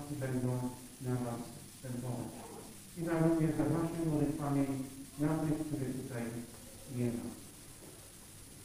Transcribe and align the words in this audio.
łaski 0.00 0.14
będą 0.26 0.52
na 1.06 1.14
Was 1.24 1.40
wstępować. 1.72 2.32
I 2.98 3.00
również 3.24 3.52
za 3.56 3.64
Waszymi 3.72 4.06
modlitwami 4.10 4.62
na 5.24 5.30
tych, 5.40 5.56
których 5.66 5.92
tutaj 6.00 6.24
nie 6.96 7.08
ma. 7.16 7.26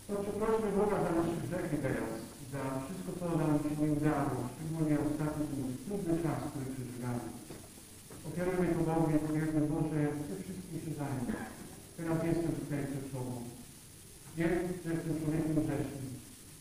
To 0.08 0.14
przeprośmy 0.24 0.68
Boga 0.78 0.98
za 1.04 1.12
nasze 1.18 1.38
grzechy 1.46 1.76
teraz, 1.86 2.14
za 2.54 2.62
wszystko, 2.84 3.10
co 3.20 3.26
nam 3.42 3.54
się 3.64 3.72
nie 3.82 3.90
udało, 3.98 4.36
szczególnie 4.52 4.96
ostatni 5.08 5.46
trudny 5.86 6.14
czas, 6.24 6.40
który 6.50 6.66
przeżywamy. 6.74 7.26
Ofiarujmy 8.28 8.68
to 8.76 8.82
Bogu 8.90 9.08
i 9.16 9.20
powiedzmy, 9.28 9.62
Boże, 9.72 10.02
Ty 10.26 10.34
wszystkim 10.44 10.78
się 10.84 10.92
zajmę. 11.02 11.36
Teraz 11.98 12.18
jestem 12.30 12.52
tutaj 12.60 12.82
przed 12.90 13.06
Tobą. 13.14 13.34
Wiem, 14.38 14.54
że 14.84 14.90
jestem 14.94 15.16
człowiekiem 15.20 15.56
grzesznym, 15.64 16.08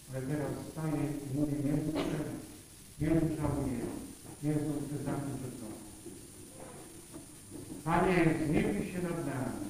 ale 0.08 0.18
teraz 0.30 0.52
staję 0.70 1.02
i 1.24 1.28
mówię, 1.36 1.56
przepraszam. 1.84 2.38
Jezu, 3.00 3.26
żałuję. 3.38 3.84
Jezu, 4.44 4.72
chcę 4.86 4.96
zamknąć 5.04 5.40
przed 5.40 5.60
Tobą. 5.60 5.76
Panie, 7.84 8.16
zmiłuj 8.46 8.86
się 8.90 8.98
nad 9.02 9.18
nami. 9.30 9.60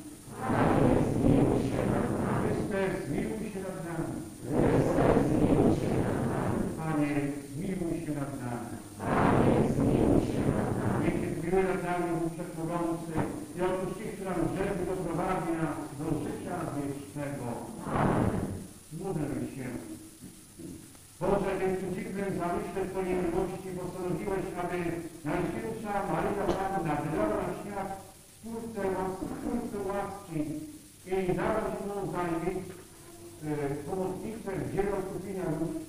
Chryste, 2.40 2.80
zmiłuj 3.06 3.50
się 3.50 3.60
nad 3.68 3.78
nami. 3.88 4.14
Panie, 6.78 7.12
zmiłuj 7.54 8.00
się 8.06 8.12
nad 8.20 8.32
nami. 8.44 8.74
Niech 11.02 11.14
się 11.20 11.40
zmiłuje 11.40 11.64
nad 11.64 11.82
nami 11.84 12.20
Bóg 12.20 12.32
Wszechmogący 12.32 13.12
i 13.56 13.60
odpuściwszy 13.62 14.24
nam 14.24 14.48
grzechy 14.54 14.86
doprowadzi 14.86 15.52
nas 15.62 15.76
do 15.98 16.06
życia 16.24 16.56
wiecznego. 16.76 17.46
Módlmy 18.92 19.56
się. 19.56 19.93
Boże, 21.20 21.50
w 21.54 21.58
tym 21.60 21.76
przeciwnym 21.76 22.28
zamyśle 22.42 22.80
Twojej 22.90 23.16
miłości 23.24 23.68
postanowiłeś, 23.78 24.46
aby 24.62 24.78
Najświętsza 25.28 25.92
Maryja 26.10 26.46
Panna 26.56 26.94
wydała 27.02 27.36
na 27.42 27.50
świat 27.58 27.90
twórcę 28.40 28.82
łaski, 28.96 29.78
łaski 29.90 30.40
i 31.12 31.34
dałaś 31.38 31.74
mu 31.86 32.12
za 32.12 32.22
jej 32.34 32.56
e, 32.58 33.74
pomocnicę 33.86 34.50
w 34.60 34.74
dziele 34.74 34.92
odkupienia 35.00 35.46
ludzi. 35.58 35.80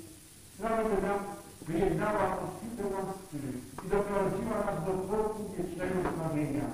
Sprawę 0.54 0.96
nam 1.06 1.20
wyjeżdżała 1.68 2.26
obfite 2.46 2.84
łaski 2.94 3.40
i 3.86 3.88
doprowadziła 3.94 4.58
nas 4.68 4.80
do 4.86 4.94
płotu 5.06 5.42
wiecznego 5.58 5.96
zbawienia. 6.14 6.68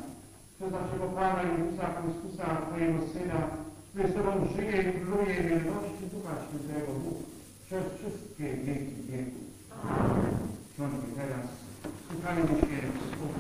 Przez 0.55 0.71
naszego 0.71 1.05
Pana 1.15 1.41
Jezusa 1.49 1.87
Chrystusa, 1.95 2.45
Twojego 2.65 2.99
Syna, 3.13 3.41
który 3.89 4.07
z 4.07 4.13
Tobą 4.15 4.31
żyje 4.55 4.77
i 4.81 4.99
króluje 5.01 5.35
wielkości 5.49 6.03
Ducha 6.11 6.33
Świętego 6.43 6.93
Bóg 7.03 7.30
przez 7.71 7.83
wszystkie 7.99 8.53
wieki 8.53 8.95
wieków. 9.09 9.41
Siądźmy 10.77 11.15
teraz, 11.15 11.47
słuchajmy 12.11 12.47
się 12.47 12.81
słów. 13.17 13.35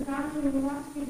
Zdanie 0.00 0.66
łaski 0.66 1.00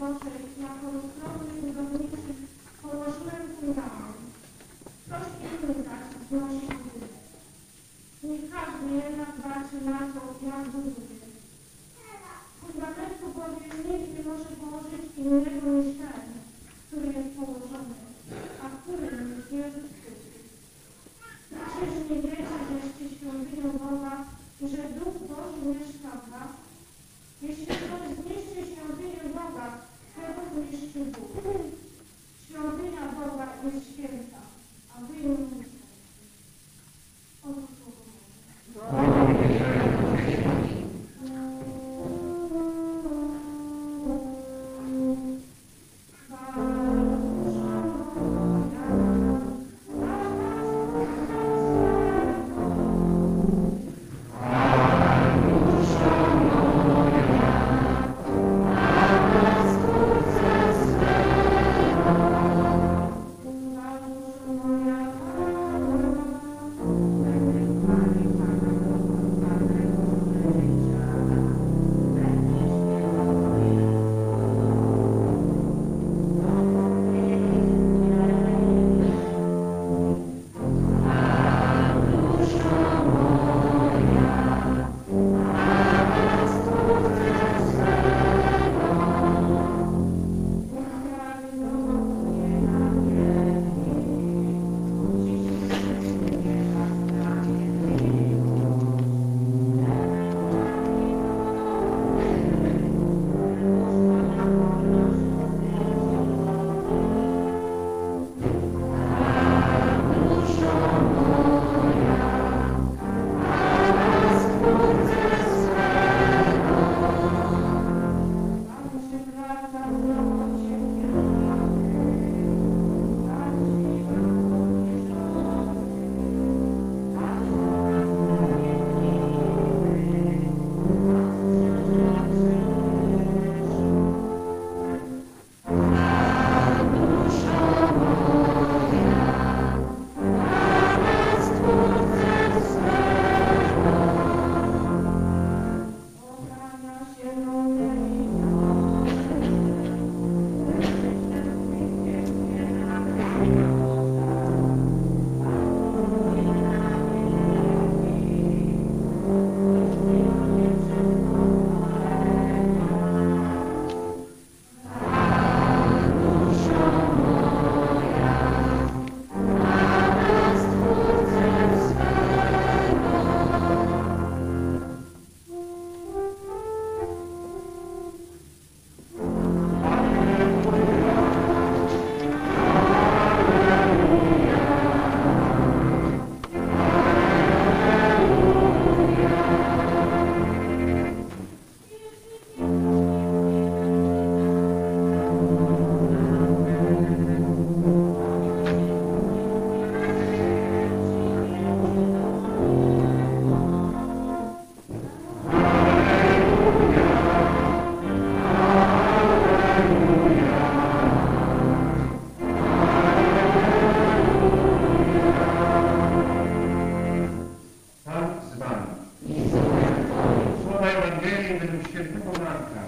przez 221.42 221.90
świętego 221.90 222.32
Marka. 222.32 222.82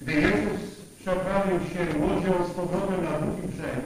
Gdy 0.00 0.12
Jezus 0.12 0.60
przeprawił 1.00 1.58
się 1.70 1.82
łodzią 2.00 2.32
z 2.48 2.50
powrotem 2.50 3.04
na 3.04 3.20
drugi 3.20 3.48
brzeg, 3.48 3.80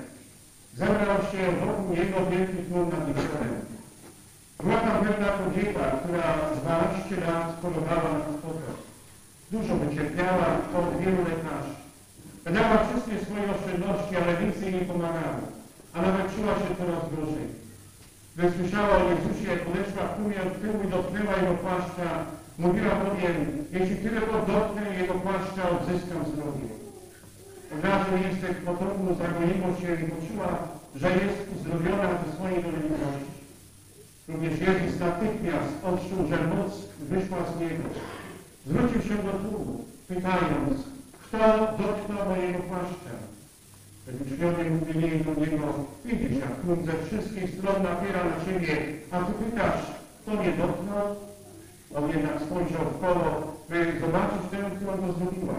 zebrał 0.74 1.18
się 1.30 1.40
wokół 1.60 1.96
Niego 1.96 2.18
wielki 2.30 2.58
tłum 2.68 2.90
nad 2.90 3.08
jeziorem. 3.08 3.56
Była 4.62 4.76
tam 4.76 5.04
pewna 5.04 5.26
kobieta, 5.26 5.84
która 5.90 6.24
12 6.60 7.16
lat 7.26 7.60
chorowała 7.62 8.12
na 8.12 8.24
spotok. 8.24 8.76
Dużo 9.50 9.76
wycierpiała 9.76 10.46
od 10.78 11.00
wielu 11.00 11.18
lekarzy. 11.18 11.74
Wydała 12.44 12.76
wszystkie 12.84 13.24
swoje 13.24 13.44
oszczędności, 13.54 14.16
ale 14.16 14.46
nic 14.46 14.62
jej 14.62 14.74
nie 14.74 14.80
pomagało. 14.80 15.42
A 15.94 16.02
nawet 16.02 16.36
czuła 16.36 16.54
się 16.54 16.76
coraz 16.78 17.02
gorzej. 17.14 17.65
Gdy 18.36 18.50
słyszała 18.52 18.96
o 18.96 19.10
Jezusie, 19.10 19.50
podeszła 19.66 20.02
w 20.06 20.16
tłumie 20.16 20.38
od 20.46 20.54
tyłu 20.62 20.78
i 20.84 20.90
dotknęła 20.94 21.34
Jego 21.36 21.54
płaszcza. 21.64 22.08
Mówiła 22.58 22.94
bowiem, 23.04 23.36
jeśli 23.72 23.96
tylko 23.96 24.34
dotknę 24.52 24.82
Jego 25.00 25.14
płaszcza, 25.14 25.62
odzyskam 25.76 26.22
zdrowie. 26.32 26.68
Od 27.74 27.84
razu 27.84 28.10
Listek 28.22 28.56
potoku 28.66 29.04
zagoiło 29.22 29.68
się 29.80 29.90
i 30.02 30.10
poczuła, 30.12 30.50
że 31.00 31.08
jest 31.22 31.38
uzdrowiona 31.54 32.08
ze 32.20 32.28
swojej 32.32 32.62
dolegliwości. 32.64 33.34
Również 34.28 34.54
Jezus 34.66 35.00
natychmiast 35.00 35.72
odczuł, 35.90 36.20
że 36.30 36.38
moc 36.54 36.72
wyszła 37.10 37.40
z 37.50 37.60
Niego. 37.60 37.84
Zwrócił 38.66 39.02
się 39.02 39.16
do 39.26 39.32
tłumu, 39.42 39.84
pytając, 40.08 40.76
kto 41.22 41.38
dotknął 41.80 42.28
mojego 42.28 42.58
płaszcza? 42.58 43.14
Uczniowie 44.06 44.70
mówili 44.70 45.24
do 45.24 45.40
Niego, 45.40 45.66
widzisz, 46.04 46.38
jak 46.38 46.60
tłum 46.60 46.86
ze 46.86 46.92
wszystkich 47.06 47.50
stron 47.54 47.82
napiera 47.82 48.20
na 48.24 48.44
Ciebie, 48.44 48.76
a 49.10 49.18
Ty 49.18 49.32
pytasz, 49.32 49.82
kto 50.22 50.30
mnie 50.36 50.52
dotknął? 50.52 51.06
On 51.94 52.08
jednak 52.08 52.42
spojrzał 52.42 52.84
w 52.84 53.00
koło, 53.00 53.56
by 53.68 54.00
zobaczyć 54.00 54.42
tę, 54.50 54.56
którą 54.76 54.92
go 54.96 55.12
zrobiła. 55.12 55.54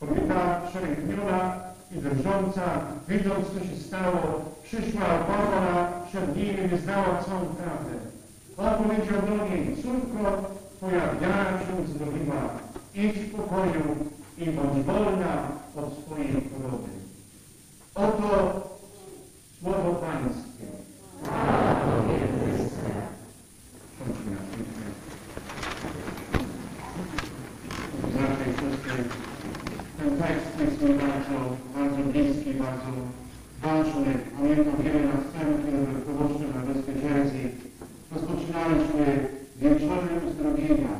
Kobieta 0.00 0.60
przelękniona 0.68 1.60
i 1.92 1.96
drżąca, 1.98 2.64
widząc, 3.08 3.46
co 3.46 3.60
się 3.66 3.76
stało, 3.86 4.20
przyszła, 4.62 5.04
oparła 5.20 5.92
przed 6.08 6.36
nim 6.36 6.64
i 6.64 6.68
wyznała 6.68 7.24
całą 7.26 7.40
prawdę. 7.40 7.94
On 8.56 8.84
powiedział 8.84 9.22
do 9.22 9.44
niej, 9.44 9.76
córko, 9.82 10.50
twoja 10.76 11.14
wiara 11.20 11.58
się 11.58 11.82
uzdrowiła, 11.84 12.42
idź 12.94 13.18
w 13.18 13.34
pokoju 13.36 13.86
i 14.38 14.44
bądź 14.50 14.86
wolna 14.86 15.48
od 15.76 16.04
swojej 16.04 16.32
choroby. 16.32 16.97
Oto 17.98 18.30
słowo 19.60 19.94
Pańskie. 19.94 20.66
Chodźmy 23.98 24.30
na 24.30 24.40
chwilkę. 24.46 24.82
Z 28.02 28.14
naszej 28.14 28.52
siostry 28.58 29.04
ten 29.98 30.10
tekst 30.18 30.60
jest 30.60 30.82
mi 30.82 30.94
bardzo, 30.94 31.36
bardzo 31.74 32.10
bliski, 32.12 32.54
bardzo 32.54 32.90
ważny. 33.62 34.12
Pamiętam 34.36 34.82
wiele 34.82 35.00
następnych 35.00 36.04
pobocznych 36.06 36.54
na 36.54 36.60
wyspie. 36.60 36.92
Rozpoczynaliśmy 38.12 39.28
wieczory 39.56 40.08
uzdrowienia. 40.28 40.94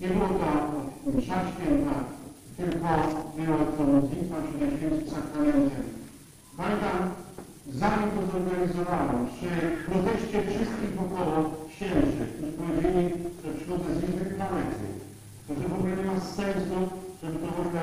Nie 0.00 0.08
było 0.08 0.28
to 0.28 1.10
msza 1.18 1.40
święta, 1.50 1.94
tylko 2.56 2.88
było 3.36 3.58
to 3.76 3.82
modlitwa 3.84 4.36
przede 4.48 4.76
świętym 4.76 5.10
sakramentem. 5.10 6.03
Pamiętam, 6.56 6.98
zanim 7.82 8.10
to 8.14 8.20
zorganizowano, 8.32 9.14
przy 9.32 9.50
proteście 9.86 10.38
wszystkich 10.42 10.92
wokoło 11.00 11.36
księży, 11.70 12.24
którzy 12.32 12.52
powiedzieli, 12.52 13.04
że 13.42 13.48
przychodzę 13.56 13.88
z 13.94 14.02
innych 14.08 14.30
planety, 14.36 14.86
to 15.46 15.54
że 15.54 15.68
w 15.68 15.74
ogóle 15.74 15.96
nie 15.96 16.04
ma 16.10 16.20
sensu, 16.20 16.78
żeby 17.22 17.38
to 17.38 17.46
w 17.46 17.60
ogóle 17.66 17.82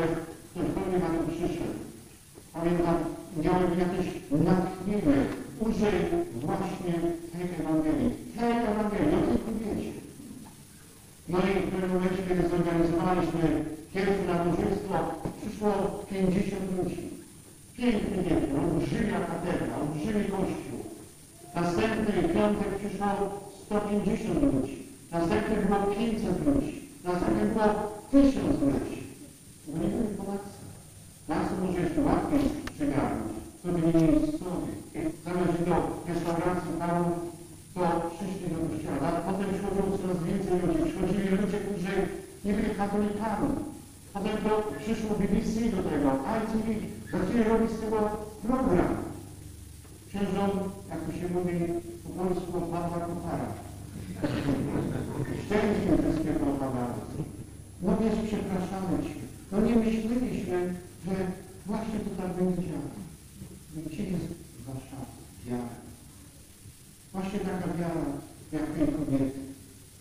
ktoś 0.50 0.68
do 0.76 0.82
mnie 0.86 1.00
na 1.04 1.10
to 1.16 1.22
przyszedł. 1.32 1.80
Pamiętam, 2.54 2.96
miałem 3.44 3.72
jakieś 3.84 4.08
natchnienie, 4.48 5.20
użyj 5.66 5.98
właśnie 6.46 6.94
tej 7.32 7.46
Ewangelii. 7.60 8.12
Tej 8.40 8.52
Ewangelii, 8.72 9.16
o 9.34 9.38
tym 9.44 9.56
wiecie. 9.64 9.92
No 11.30 11.38
i 11.38 11.52
w 11.60 11.72
pewnym 11.72 11.94
momencie, 11.94 12.24
kiedy 12.28 12.50
zorganizowaliśmy 12.50 13.66
pierwsze 13.94 14.24
nabożeństwo, 14.28 14.96
przyszło 15.40 15.72
50 16.10 16.78
ludzi. 16.78 17.21
Piękny 17.82 18.24
wieczór, 18.24 18.60
olbrzymia 18.60 19.20
katedra, 19.32 19.74
olbrzymi 19.82 20.26
kościół. 20.36 20.80
Następny 21.56 22.14
piątek 22.34 22.72
przyszło 22.80 23.08
150 23.66 24.44
ludzi. 24.44 24.76
Następny 25.12 25.56
było 25.66 25.80
500 25.96 26.46
ludzi. 26.46 26.90
Następny 27.04 27.46
było 27.54 27.66
1000 28.12 28.62
ludzi. 28.62 28.98
Bo 29.68 29.74
nie 29.80 29.88
byli 29.94 30.16
Polacy. 30.18 30.60
Nas 31.30 31.48
może 31.62 31.80
jeszcze 31.82 32.02
łatwiej 32.02 32.40
przygarnąć. 32.76 33.34
To 33.62 33.68
byli 33.74 33.88
miejscowi. 33.88 34.72
Zamiast 35.26 35.58
do 35.68 35.76
restauracji 36.08 36.72
Paweł, 36.80 37.06
to 37.74 37.82
przyszli 38.14 38.48
do 38.54 38.60
kościoła. 38.68 39.08
Potem 39.28 39.48
przychodziło 39.54 39.98
coraz 39.98 40.20
więcej 40.28 40.56
ludzi. 40.62 40.92
Przychodzili 40.92 41.30
ludzie, 41.30 41.58
którzy 41.66 41.94
nie 42.46 42.54
byli 42.54 42.76
katolikami. 42.76 43.50
Potem 44.14 44.38
to 44.38 44.64
przyszło 44.80 45.16
BBC 45.20 45.76
do 45.76 45.84
tego, 45.90 46.10
ITV, 46.38 46.68
zaczęli 47.12 47.44
robić 47.44 47.72
z 47.72 47.80
tego 47.80 48.00
program. 48.48 48.96
Księżą, 50.10 50.44
jak 50.90 51.00
to 51.06 51.12
się 51.12 51.28
mówi 51.34 51.54
po 52.04 52.10
polsku, 52.10 52.52
Pawła 52.52 53.00
Kopara. 53.00 53.48
Szczęście 55.46 55.90
wszystkie 56.02 56.32
propaganda. 56.34 57.02
No 57.82 57.98
więc 57.98 58.16
przepraszamy 58.28 59.04
Cię. 59.04 59.16
No 59.52 59.62
nie 59.62 59.76
myśleliśmy, 59.76 60.74
że 61.06 61.16
właśnie 61.66 62.00
to 62.00 62.22
tak 62.22 62.34
będzie 62.34 62.62
działać. 62.68 62.98
Gdzie 63.86 64.04
jest 64.04 64.28
Wasza 64.68 65.02
wiara? 65.48 65.64
Właśnie 67.14 67.40
taka 67.40 67.68
wiara, 67.80 68.06
jak 68.52 68.66
tej 68.66 68.88
kobiety. 68.88 69.40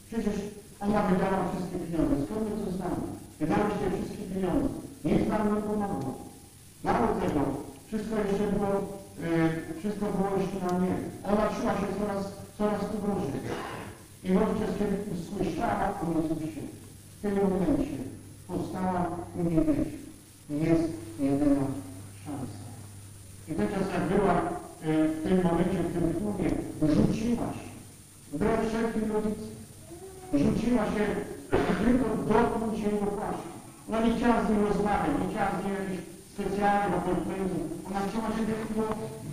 Przecież 0.09 0.35
ona 0.81 1.02
wydała 1.02 1.49
wszystkie 1.49 1.79
pieniądze. 1.79 2.26
Skąd 2.26 2.50
my 2.50 2.64
to 2.64 2.71
znamy? 2.76 3.20
Wydały 3.40 3.70
się 3.70 3.87
wszystkie 3.97 4.25
pieniądze. 4.35 4.68
Nic 5.04 5.28
nam 5.28 5.54
nie 5.54 5.62
pomogło. 5.62 6.14
Mało 6.85 7.09
tego, 7.20 7.40
wszystko 7.87 8.14
jeszcze 8.16 8.47
było, 8.54 8.70
yy, 9.20 9.78
wszystko 9.78 10.06
było 10.16 10.30
jeszcze 10.40 10.59
na 10.66 10.73
nie. 10.85 10.97
Ona 11.30 11.44
czuła 11.54 11.73
się 11.80 11.87
coraz, 11.99 12.25
coraz 12.59 12.80
tu 12.80 12.97
gorzej. 13.04 13.40
I 14.25 14.28
wówczas, 14.32 14.70
kiedy 14.78 14.97
usłyszała 15.14 15.87
o 16.00 16.04
Jezusie, 16.16 16.62
w 17.18 17.23
tym 17.23 17.35
momencie 17.35 17.99
powstała 18.49 19.06
u 19.37 19.42
niej 19.42 19.56
myśl. 19.56 19.97
Jest 20.50 20.88
jedyna 21.20 21.66
szansa. 22.25 22.64
I 23.49 23.52
teraz 23.54 23.87
jak 23.94 24.04
była 24.12 24.35
yy, 24.35 25.09
w 25.09 25.23
tym 25.23 25.37
momencie, 25.42 25.78
w 25.82 25.92
tym 25.92 26.14
tłumie, 26.14 26.50
rzuciła 26.94 27.49
się. 27.59 27.70
Wbrew 28.32 28.61
wszelkim 28.68 29.12
rodzicom. 29.12 29.50
Rzuciła 30.32 30.85
się 30.85 31.04
tylko 31.85 32.07
dotknąć 32.33 32.80
jego 32.80 33.07
płaszcza. 33.16 33.50
Ona 33.88 34.00
nie 34.07 34.16
chciała 34.16 34.45
z 34.45 34.50
nim 34.50 34.66
rozmawiać, 34.66 35.12
nie 35.21 35.28
chciała 35.30 35.50
z 35.50 35.64
nim 35.64 35.75
jakichś 35.80 36.02
specjalnych 36.33 37.04
opowiedzi. 37.11 37.61
Ona 37.88 38.00
chciała 38.07 38.28
się 38.37 38.42
tylko 38.50 38.83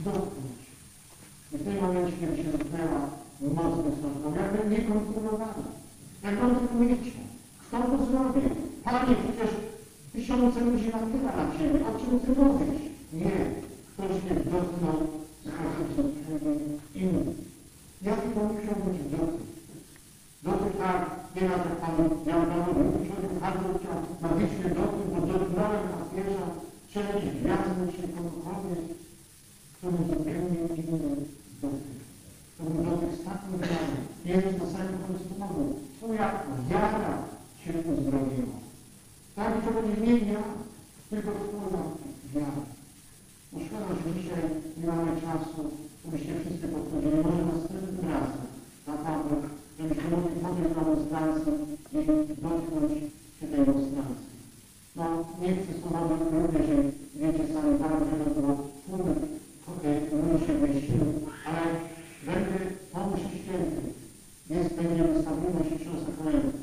dotknąć. 0.05 0.61
I 1.53 1.57
w 1.57 1.63
tym 1.65 1.81
momencie, 1.81 2.17
kiedy 2.19 2.37
się 2.37 2.49
dotknęła, 2.55 3.01
mocno 3.57 3.89
stąpnął, 3.97 4.33
jakby 4.41 4.59
niekontrolowana. 4.69 5.67
Jak 6.23 6.43
on 6.43 6.55
tylko 6.55 6.75
wiecie, 6.79 7.11
kto 7.61 7.77
to 7.81 8.05
zrobił? 8.05 8.49
Panie, 8.83 9.15
przecież 9.23 9.51
tysiące 10.13 10.59
ludzi 10.61 10.85
natyla 10.85 11.31
na 11.39 11.45
ciebie, 11.57 11.79
o 11.89 11.91
czym 11.99 12.19
ty 12.19 12.41
mówisz? 12.41 12.81
Nie, 13.13 13.35
ktoś 13.93 14.23
mnie 14.23 14.35
dotknął 14.51 14.97
z 16.93 16.95
inny. 16.95 17.33
Jaki 18.01 18.29
to 18.35 18.39
musiał 18.43 18.75
być 18.85 19.11
dotyk? 19.11 19.56
Dotyk 20.43 20.77
tak, 20.77 21.01
nie 21.35 21.49
ma 21.49 21.57
tak 21.57 21.75
Pan 21.81 21.95
miał 22.27 22.41
na 22.47 22.55
uwadze, 22.55 22.97
człowiek 23.07 23.33
bardzo 23.41 23.67
chciał 23.79 23.97
magiczny 24.21 24.69
dotyk, 24.69 25.07
bo 25.13 25.19
dotknąłem 25.27 25.87
papieża, 25.93 26.47
część 26.93 27.25
gwiazdy 27.37 28.07
pokochany, 28.07 28.75
to 29.81 29.91
był 29.91 30.07
zupełnie 30.07 30.59
inny 30.77 31.15
dotyk. 31.61 31.97
To 32.57 32.63
był 32.63 32.83
dotyk 32.83 33.11
z 33.19 33.23
taką 33.25 33.47
wiarą. 33.61 33.97
Jezus 34.25 34.61
na 34.61 34.67
samym 34.71 34.97
końcu 35.03 35.33
mówił, 35.39 35.79
Twoja 35.97 36.27
wiara 36.69 37.13
się 37.61 37.71
uzdrowiła. 37.91 38.57
Tak 39.35 39.53
to 39.65 39.71
będzie 39.71 40.01
nie 40.01 40.33
ja, 40.33 40.43
tylko 41.09 41.31
Twoja 41.31 41.83
wiara. 42.33 42.61
No 43.53 43.59
szkoda, 43.65 43.87
że 43.95 44.19
dzisiaj 44.19 44.43
nie 44.77 44.87
mamy 44.87 45.21
czasu, 45.21 45.59
żebyście 46.05 46.33
wszyscy 46.39 46.67
podchodzili. 46.67 47.23
Może 47.23 47.45
następnym 47.45 48.11
razem, 48.11 48.45
naprawdę, 48.87 49.35
mamy 49.79 49.89
taką 50.41 50.55
demonstrację, 50.75 51.53
żeby 51.93 52.13
dotknąć 52.27 52.91
się 53.39 53.45
tej 53.47 53.65
demonstracji. 53.65 54.27
No, 54.95 55.03
nie 55.41 55.51
chcę 55.55 55.71
słowa 55.81 55.99
mówię, 56.31 56.59
że 56.67 56.75
wiecie 57.15 57.53
sami 57.53 57.73
bardzo, 57.79 58.13
że 58.23 58.29
to 58.35 58.41
trudne, 58.85 59.13
muszę 60.33 60.53
wyjść, 60.53 60.87
ale 61.45 61.63
będę 62.25 62.57
pomysł 62.93 63.27
święty, 63.29 63.81
jest 64.49 64.75
pewnie 64.75 65.03
ustawienie 65.03 65.63
się 65.69 65.77
sakramentu. 66.05 66.57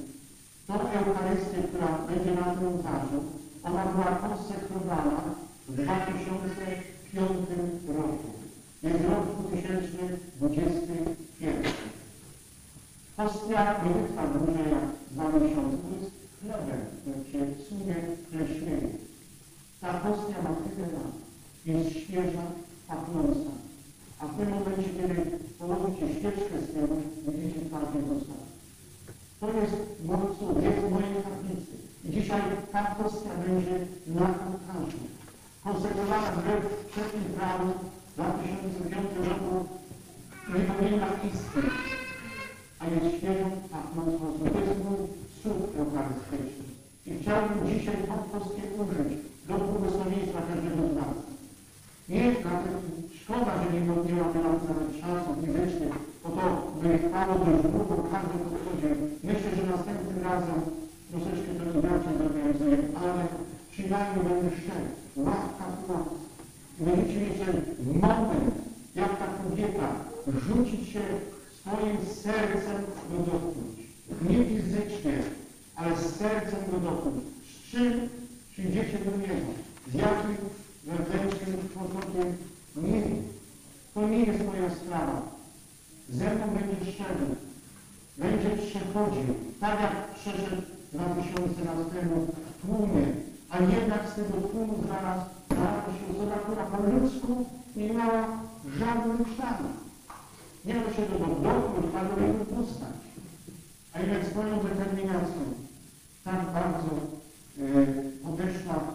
Tą 0.66 0.74
Eucharystię, 0.74 1.58
która 1.68 1.88
będzie 2.08 2.32
na 2.40 2.46
tym 2.54 2.64
ołtarzu, 2.68 3.20
ona 3.64 3.82
była 3.86 4.10
konsekrowana 4.24 5.18
w 5.68 5.72
2005 5.72 7.28
roku. 7.96 8.28
Jest 8.82 9.04
rok 9.04 9.24
2021. 9.48 11.93
Kwestia 13.16 13.80
uchwalenia 14.02 14.80
dwa 15.10 15.24
miesiące 15.24 15.86
jest 16.00 16.14
chlebem, 16.40 16.80
który 17.00 17.20
się 17.30 17.40
psuje, 17.56 17.96
kleśnieje. 18.30 18.88
Ta 19.80 19.88
kwestia 20.00 20.42
ma 20.42 20.50
tyle 20.64 20.86
lat, 20.94 21.14
jest 21.66 21.90
świeża, 21.90 22.44
pachnąca. 22.88 23.50
A 24.20 24.26
w 24.26 24.36
tym 24.36 24.48
momencie, 24.50 24.90
kiedy 24.98 25.38
położycie 25.58 26.06
świeczkę 26.14 26.56
z 26.62 26.72
tyłu, 26.72 27.02
będziecie 27.26 27.60
twardzie 27.68 28.00
zostać. 28.08 28.44
To 29.40 29.46
jest 29.60 29.76
mój 30.04 30.26
cud, 30.38 30.62
jest 30.62 30.90
mojej 30.90 31.14
kaplicy. 31.26 31.74
I 32.04 32.10
dzisiaj 32.10 32.42
ta 32.72 32.82
kwestia 32.94 33.30
będzie 33.46 33.76
na 34.06 34.26
ołtarzu. 34.46 35.02
Konsekrowana 35.64 36.30
wbrew 36.32 36.64
wszelkim 36.90 37.24
prawom 37.36 37.72
w 38.08 38.14
2005 38.14 39.28
roku 39.28 39.68
nie 40.54 40.60
powinna 40.60 41.06
istnieć 41.06 42.03
a 42.84 42.86
jest 42.94 43.16
świeżą, 43.16 43.50
pachnącą. 43.72 44.24
To 44.54 44.58
jest 44.60 44.80
mój 44.84 45.00
cud 45.40 45.60
eucharystyczny. 45.80 46.64
I 47.06 47.10
chciałbym 47.18 47.58
dzisiaj 47.70 47.96
tą 48.08 48.14
hostkę 48.30 48.62
użyć 48.80 49.10
do 49.48 49.54
błogosławieństwa 49.64 50.40
każdego 50.48 50.82
z 50.90 50.94
nas. 51.00 51.16
Nie, 52.08 52.24
dlatego 52.42 52.76
szkoda, 53.20 53.52
że 53.60 53.66
nie, 53.72 53.80
mamy 53.80 54.38
nam 54.46 54.58
czasu 55.00 55.30
fizycznych, 55.40 55.94
bo 56.22 56.28
to 56.36 56.46
wyjechało 56.80 57.34
dość 57.44 57.62
długo 57.74 57.94
w 58.02 58.10
każdym 58.12 58.40
podchodzie. 58.48 58.90
Myślę, 59.28 59.48
że 59.56 59.62
następnym 59.74 60.18
razem 60.28 60.60
troszeczkę 61.10 61.50
to 61.58 61.64
inaczej 61.78 62.14
zorganizujemy, 62.22 62.88
ale 63.02 63.22
przynajmniej 63.72 64.24
będę 64.28 64.50
szczery. 64.58 64.88
Ławka 65.16 65.64
płac. 65.86 66.08
Będziecie 66.80 67.20
mieć 67.20 67.36
ten 67.42 67.56
moment, 68.00 68.54
jak 68.94 69.12
ta 69.18 69.26
kobieta, 69.26 69.88
rzucić 70.46 70.88
się 70.92 71.00
swoim 71.66 71.96
sercem 72.22 72.84
go 73.10 73.18
dotknąć. 73.18 73.78
Nie 74.28 74.44
fizycznie, 74.44 75.18
ale 75.76 75.96
z 75.96 76.16
sercem 76.16 76.60
go 76.70 76.78
dotknąć. 76.78 77.24
Z 77.44 77.70
czym 77.70 78.08
przyjdziecie 78.52 78.98
do 78.98 79.16
Niego? 79.16 79.46
Z 79.90 79.94
jakim 79.94 80.36
wewnętrznym 80.84 81.68
człowiekiem? 81.72 82.36
Nie. 82.76 83.02
To 83.94 84.08
nie 84.08 84.18
jest 84.18 84.46
moja 84.46 84.70
sprawa. 84.70 85.22
Ze 86.10 86.34
mną 86.34 86.46
będzie 86.46 86.92
szczery. 86.92 87.26
Będzie 88.18 88.50
przechodził, 88.50 89.34
tak 89.60 89.80
jak 89.80 90.14
przeszedł 90.14 90.62
dwa 90.92 91.04
tysiące 91.04 91.64
lat 91.64 91.92
temu 91.92 92.26
w 92.26 92.66
tłumie, 92.66 93.06
a 93.50 93.58
jednak 93.60 94.08
z 94.12 94.14
tego 94.14 94.48
tłumu 94.48 94.74
znalazł 94.86 95.24
znalazła 95.50 95.92
się 95.94 96.16
osoba, 96.16 96.36
która 96.36 96.64
po 96.64 96.82
ludzku 96.90 97.46
nie 97.76 97.90
miała 97.90 98.28
żadnych 98.78 99.28
sztanów. 99.34 99.83
Nie 100.64 100.74
miał 100.74 100.84
się 100.94 101.02
do 101.10 101.18
dotknąć, 101.18 101.94
ale 101.98 102.26
jego 102.26 102.44
postać. 102.44 102.96
A 103.92 104.00
jednak 104.00 104.26
swoją 104.26 104.58
determinacją 104.58 105.42
tak 106.24 106.40
bardzo 106.58 106.92
e, 107.60 108.04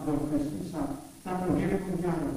do 0.06 0.12
Chrystusa, 0.26 0.82
taką 1.24 1.56
wielką 1.56 1.88
wiarą. 2.02 2.30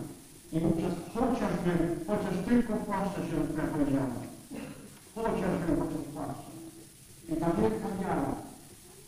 I 0.53 0.59
wówczas 0.59 0.93
chociażby, 1.13 1.71
chociaż 2.07 2.35
tylko 2.47 2.73
płaszcza 2.73 3.21
się 3.27 3.35
odpowiedziała. 3.43 4.17
Chociażby 5.15 5.67
chociaż 5.79 6.03
płaszcza. 6.13 6.51
I 7.29 7.35
ta 7.35 7.47
wielka 7.61 7.87
wiara 8.01 8.35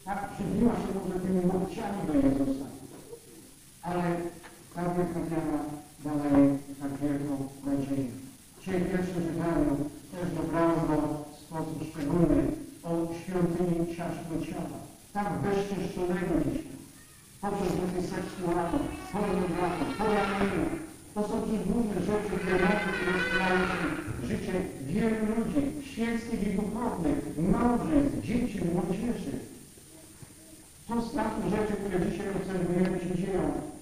tak 0.06 0.30
przybiła 0.34 0.74
się 0.74 0.90
może 0.96 1.20
tymi 1.20 1.42
łokciami 1.46 2.02
do 2.08 2.14
Jezusa. 2.14 2.66
Ale 3.82 4.04
ta 4.76 4.82
wielka 4.82 5.20
wiara 5.32 5.60
dała 6.06 6.38
jej 6.38 6.50
tak 6.82 6.92
wielką 7.02 7.48
nadzieję. 7.66 8.12
Dzisiaj 8.60 8.80
w 8.80 8.92
pierwszym 8.92 9.24
też 10.16 10.28
dobrałem 10.40 10.80
go 10.90 10.98
w 11.34 11.40
sposób 11.46 11.78
szczególny 11.90 12.38
o 12.84 12.90
świątyni 13.20 13.96
ciaszego 13.96 14.36
ciała. 14.48 14.78
Tak 15.14 15.30
bezczeszczonego 15.44 16.34
dzisiaj. 16.46 16.76
Poprzez 17.42 17.72
rzeczy 17.80 18.02
seksualne, 18.16 18.80
pornografii, 19.12 19.96
poranienia. 19.98 20.70
To 21.14 21.28
są 21.28 21.34
różne 21.74 21.98
rzeczy, 22.10 22.32
które 22.40 22.58
mogą 22.68 22.88
rozwijają 23.12 23.62
życie 24.30 24.54
wielu 24.88 25.26
ludzi, 25.36 25.62
świeckich 25.92 26.48
i 26.48 26.56
duchownych, 26.56 27.20
małżeństw, 27.52 28.22
dzieci, 28.28 28.60
młodzieży. 28.74 29.36
To 30.88 30.94
są 31.02 31.50
rzeczy, 31.50 31.74
które 31.74 32.12
dzisiaj 32.12 32.28
obserwujemy 32.36 33.00
się 33.00 33.16
dzieją. 33.22 33.75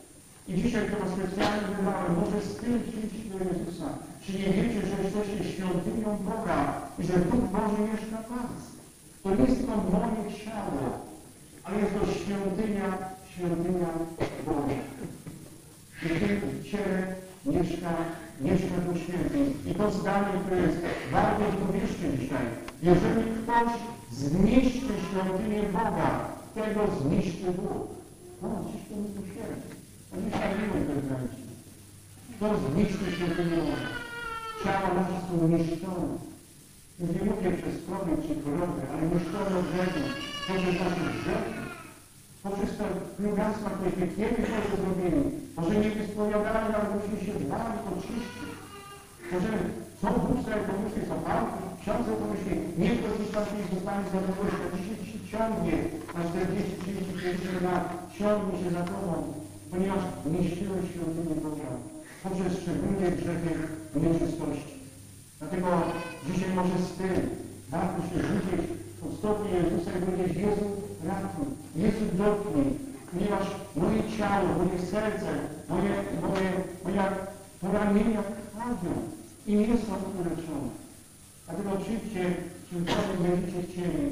I 0.48 0.54
dzisiaj 0.54 0.86
to 0.90 0.98
specjalnie 1.16 1.68
wybrałem, 1.68 2.16
może 2.20 2.42
z 2.42 2.56
tym 2.56 2.82
przyjść 2.84 3.30
do 3.30 3.38
Jezusa. 3.46 3.90
Czy 4.24 4.32
nie 4.34 4.50
wiecie, 4.58 4.82
że 4.88 5.04
jesteście 5.04 5.52
świątynią 5.52 6.18
Boga 6.18 6.82
i 7.00 7.04
że 7.04 7.14
Duch 7.14 7.46
Boży 7.54 7.82
mieszka 7.92 8.18
w 8.24 8.30
was? 8.30 8.54
To 9.24 9.36
nie 9.36 9.46
jest 9.46 9.68
to 9.68 9.76
moje 9.78 10.24
ciało, 10.46 10.84
ale 11.64 11.78
jest 11.80 11.94
to 12.00 12.06
świątynia, 12.20 12.88
świątynia 13.32 13.90
Boga. 14.46 14.74
I 16.04 16.08
w 16.08 16.20
tym 16.20 16.64
ciele 16.72 17.16
mieszka, 17.46 17.92
mieszka 18.42 18.78
Duch 18.86 18.98
Święty. 19.04 19.40
I 19.70 19.76
to 19.76 19.92
zdanie, 19.92 20.34
które 20.46 20.62
jest 20.62 20.78
bardzo 21.12 21.46
powierzchnie 21.66 22.18
dzisiaj. 22.20 22.46
Jeżeli 22.84 23.24
ktoś 23.44 23.70
zniszczy 24.12 24.94
świątynię 25.06 25.64
Boga, 25.74 26.10
tego 26.56 26.82
zniszczy 27.02 27.46
Bóg. 27.52 27.88
No, 28.42 28.50
nie 28.92 29.10
Duch 29.16 29.26
Święty. 29.34 29.73
To 30.14 30.20
nie 30.22 30.32
szalimy 30.32 30.78
te 30.88 30.94
granice. 31.08 31.44
Kto 32.34 32.46
zniszczy 32.64 33.06
świątynię 33.16 33.58
Boga? 33.58 33.90
Ciało 34.64 34.88
nasze 34.98 35.18
są 35.26 35.48
niszczone. 35.48 36.18
Nie 37.00 37.22
mówię 37.30 37.50
przez 37.60 37.76
COVID 37.90 38.20
czy 38.26 38.34
chorobę, 38.44 38.82
ale 38.92 39.04
niszczone 39.14 39.54
od 39.62 39.68
wewnątrz. 39.76 40.24
Poprzez 40.48 40.76
nasze 40.82 41.04
grzechy. 41.18 41.54
Poprzez 42.44 42.72
to 42.78 42.84
plugastwa, 43.18 43.70
któreśmy 43.76 44.08
kiedyś 44.18 44.46
może 44.54 44.74
zrobili. 44.82 45.24
Może 45.58 45.76
nie 45.82 45.92
wyspowiadali, 45.98 46.70
ale 46.76 46.88
myśmy 46.96 47.18
się 47.26 47.34
dbali, 47.44 47.78
oczyścić. 47.92 48.48
Może 49.32 49.52
co 50.02 50.08
Bóg 50.24 50.38
sobie 50.46 50.62
pomyśli, 50.70 51.02
co 51.10 51.16
Pan, 51.26 51.46
ksiądz 51.82 52.06
sobie 52.06 52.18
pomyśli, 52.24 52.54
nie 52.82 52.90
tam 53.34 53.46
nie 53.58 53.66
zostanie 53.74 54.06
zadowolony, 54.14 54.66
to 54.72 54.78
dzisiaj 54.78 54.98
ci 55.06 55.18
ciągnie 55.32 55.78
na 56.16 56.22
40, 56.30 56.72
30, 56.82 57.14
50 57.14 57.62
lat, 57.68 57.86
ciągnie 58.18 58.56
się 58.62 58.70
za 58.78 58.84
tobą, 58.94 59.43
ponieważ 59.74 60.04
niszczyłeś 60.34 60.84
świątynię 60.92 61.36
Boga 61.44 61.72
poprzez 62.24 62.62
szczególnie 62.62 63.08
grzechy 63.18 63.52
nieczystości. 64.04 64.76
Dlatego 65.40 65.68
dzisiaj 66.28 66.52
może 66.56 66.78
z 66.88 66.92
tym 67.00 67.14
warto 67.70 68.02
się 68.10 68.18
rzucić 68.28 68.62
po 69.02 69.08
stopie 69.18 69.50
Jezusa 69.58 69.92
i 69.98 70.02
powiedzieć, 70.06 70.38
Jezu, 70.38 70.68
ratuj, 71.10 71.48
Jezu, 71.76 72.06
dotknij, 72.20 72.70
ponieważ 73.12 73.48
moje 73.76 74.02
ciało, 74.18 74.48
moje 74.60 74.80
serce, 74.92 75.30
moje, 75.70 75.94
moje, 76.26 76.50
moje 76.84 77.04
poranienia 77.62 78.24
krwawią 78.24 78.94
i 79.48 79.56
nie 79.56 79.78
są 79.84 79.94
uleczone. 80.20 80.70
Dlatego 81.46 81.70
oczywiście, 81.80 82.24
czymkolwiek 82.70 83.20
będziecie 83.26 83.64
chcieli 83.68 84.06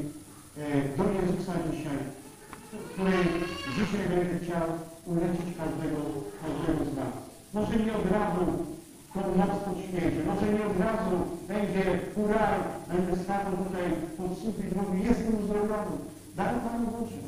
e, 0.57 0.97
do 0.97 1.03
Jezusa 1.17 1.53
dzisiaj, 1.71 1.99
w 2.73 2.93
której 2.93 3.23
dzisiaj 3.75 4.09
będę 4.09 4.45
chciał 4.45 4.67
uleczyć 5.09 5.49
każdego, 5.61 6.01
każdego 6.41 6.81
z 6.91 6.93
nas. 6.97 7.13
Może 7.53 7.75
nie 7.85 7.93
od 8.01 8.07
razu 8.17 8.45
tą 9.13 9.21
moc 9.39 9.53
podświeci, 9.65 10.19
może 10.29 10.45
nie 10.53 10.63
od 10.71 10.77
razu 10.87 11.15
będzie 11.47 11.83
hurra, 12.15 12.47
będę 12.89 13.23
skakał 13.23 13.53
tutaj 13.63 13.85
pod 14.17 14.31
słupy 14.39 14.63
drogi, 14.71 15.03
jestem 15.09 15.39
uzdrowiony. 15.39 15.95
Daj 16.37 16.55
Panu 16.63 16.85
Boże. 16.93 17.21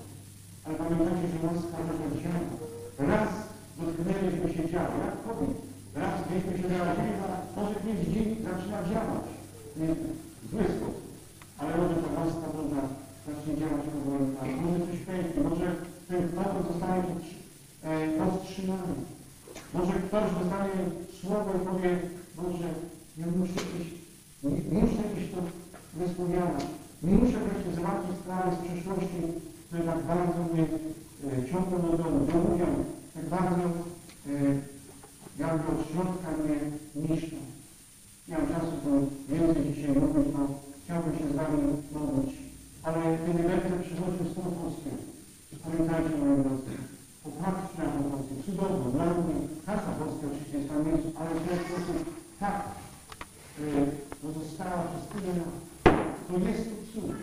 Ale 0.65 0.75
pamiętajcie, 0.75 1.27
że 1.31 1.47
łaska 1.47 1.77
to 1.88 2.05
działa. 2.21 2.41
Raz 3.12 3.29
dotknęliśmy 3.77 4.47
się 4.55 4.63
działa, 4.71 4.95
jak 5.05 5.15
COVID. 5.25 5.57
Raz 6.01 6.15
gdzieśmy 6.23 6.53
się 6.59 6.67
zarazili, 6.73 7.13
a 7.25 7.59
może 7.59 7.75
kiedyś 7.83 8.07
dzień 8.13 8.27
zaczyna 8.47 8.79
działać. 8.91 9.27
Nie, 9.77 9.88
zły 10.49 10.63
sposób. 10.75 11.05
Ale 11.59 11.71
może 11.77 11.95
ta 12.03 12.09
łaska 12.19 12.47
Boża 12.55 12.83
zacznie 13.25 13.53
działać 13.62 13.86
powoli. 13.93 14.25
Może 14.63 14.79
coś 14.86 14.99
pęknie, 15.07 15.43
może 15.49 15.67
ten 16.07 16.21
kwotum 16.31 16.62
zostanie 16.69 17.03
e, 17.84 18.08
powstrzymany. 18.08 18.93
Może 19.74 19.93
ktoś 19.93 20.24
dostanie 20.32 20.84
słowo 21.22 21.52
i 21.56 21.65
powie, 21.65 22.00
Boże, 22.36 22.69
ja 23.17 23.26
muszę 23.38 23.60
iść, 23.82 23.93
muszę 24.72 25.04
iść 25.17 25.32
to 25.34 25.41
wyspowiadać. 25.93 26.65
Muszę 27.04 27.38
wreszcie 27.39 27.72
załatwić 27.76 28.15
sprawy 28.17 28.52
z 28.56 28.60
przeszłości, 28.65 29.19
które 29.67 29.84
tak 29.84 30.04
bardzo 30.04 30.39
mnie 30.54 30.63
e, 30.63 31.50
ciągną 31.50 31.78
do 31.82 31.98
domu, 31.98 32.19
dołują, 32.32 32.67
tak 33.13 33.26
bardzo 33.30 33.63
e, 34.28 34.32
jakby 35.39 35.67
od 35.74 35.82
środka 35.89 36.30
mnie 36.32 36.58
niszczą. 36.96 37.38
Nie 38.28 38.38
mam 38.38 38.48
czasu 38.48 38.74
tu 38.84 38.91
więcej 39.30 39.74
dzisiaj 39.74 39.96
mówić, 40.02 40.28
bo 40.34 40.41
chciałbym 40.84 41.13
się 41.17 41.28
z 41.28 41.36
Wami 41.36 41.58
modlić. 41.93 42.36
Ale 42.84 43.17
kiedy 43.26 43.43
będę 43.43 43.84
przychodził 43.84 44.26
z 44.32 44.36
tą 44.36 44.41
chustą, 44.41 44.89
pamiętajcie, 45.63 46.17
moi 46.17 46.43
drodzy, 46.43 46.72
na 47.25 47.86
tą 47.86 48.12
chustę, 48.12 48.33
cudowną, 48.45 48.91
dla 48.91 49.05
mnie, 49.05 49.36
każda 49.65 49.91
Polska 49.99 50.27
oczywiście 50.31 50.57
jest 50.57 50.69
miejscu, 50.86 51.12
ale 51.19 51.29
w 51.36 51.47
ten 51.47 51.59
sposób 51.65 51.97
tak 52.39 52.55
y, 53.59 53.63
pozostała 54.21 54.83
przez 54.89 55.03
tyle 55.12 55.33
lat. 55.39 55.53
To 56.27 56.33
jest 56.47 56.63
to 56.69 56.75
cud. 56.91 57.15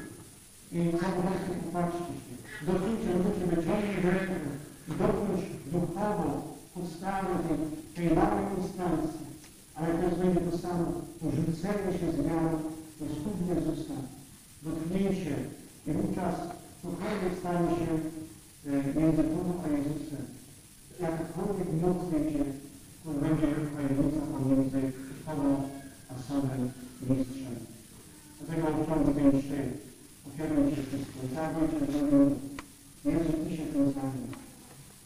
I 0.72 0.78
co 0.98 1.06
po 1.16 1.22
prostu 1.22 1.50
popatrzcie 1.64 2.14
się. 2.24 2.34
Dotknijcie, 2.66 3.08
możecie 3.18 3.46
wyciągnąć 3.46 3.96
rękę 4.04 4.36
i 4.88 4.92
dotknąć 5.00 5.42
duchowo 5.72 6.26
podstawy 6.74 7.32
tej, 7.46 7.58
tej 7.94 8.16
małej 8.16 8.44
instancji. 8.58 9.24
Ale 9.74 9.88
to 9.94 10.02
jest 10.04 10.18
będzie 10.18 10.40
to 10.40 10.58
samo. 10.58 10.86
Porzucenie 11.20 11.90
się 11.98 12.12
z 12.12 12.16
wiarą 12.26 12.50
do 13.00 13.04
stóp 13.16 13.36
Jezusa. 13.48 13.96
Dotknięcie 14.62 15.36
i 15.86 15.92
wówczas 15.92 16.34
cokolwiek 16.82 17.38
stanie 17.40 17.70
się 17.80 17.92
między 18.66 19.22
Tobą 19.24 19.62
a 19.64 19.68
Jezusem. 19.68 20.24
Jakakolwiek 21.00 21.68
moc 21.82 22.10
będzie, 22.10 22.44
to 23.04 23.10
będzie 23.10 23.46
tajemnica 23.74 24.22
pomiędzy 24.32 24.92
Tobą 25.26 25.68
a 26.10 26.22
samym 26.22 26.70
Mistrzem. 27.08 27.56
Dlatego 28.38 28.84
ciągu 28.86 29.12
tej 29.14 29.24
mszy 29.24 29.60
ofiarujcie 30.28 30.82
wszystko. 30.82 31.18
Tak 31.34 31.50
ojcze 31.56 31.92
zrobił 31.92 32.36
Jezus 33.04 33.36
Ty 33.44 33.56
się 33.56 33.62
tym 33.72 33.90
zdaniem. 33.90 34.30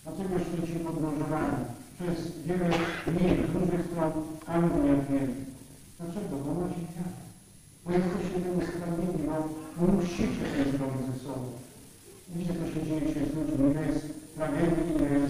Dlaczego 0.04 0.34
święci 0.38 0.84
podróżowali 0.84 1.56
przez 1.96 2.18
wiele 2.46 2.68
dni, 3.06 3.28
różnych 3.54 3.86
stron 3.86 4.12
Anglii, 4.46 4.88
jak 4.90 5.02
wiemy? 5.08 5.34
Dlaczego? 5.98 6.36
Bo 6.44 6.54
macie 6.54 6.80
wiarę. 6.94 7.14
Bo 7.84 7.90
jesteście 7.92 8.40
tym 8.44 8.60
sprawiedliwi, 8.68 9.28
bo, 9.76 9.92
musicie 9.92 10.26
to 10.26 10.78
zrobić 10.78 11.06
ze 11.06 11.18
sobą. 11.24 11.63
Widzicie, 12.28 12.54
co 12.54 12.80
się 12.80 12.86
dzieje 12.86 13.14
się 13.14 13.26
z 13.26 13.34
ludźmi, 13.36 13.74
ile 14.96 15.28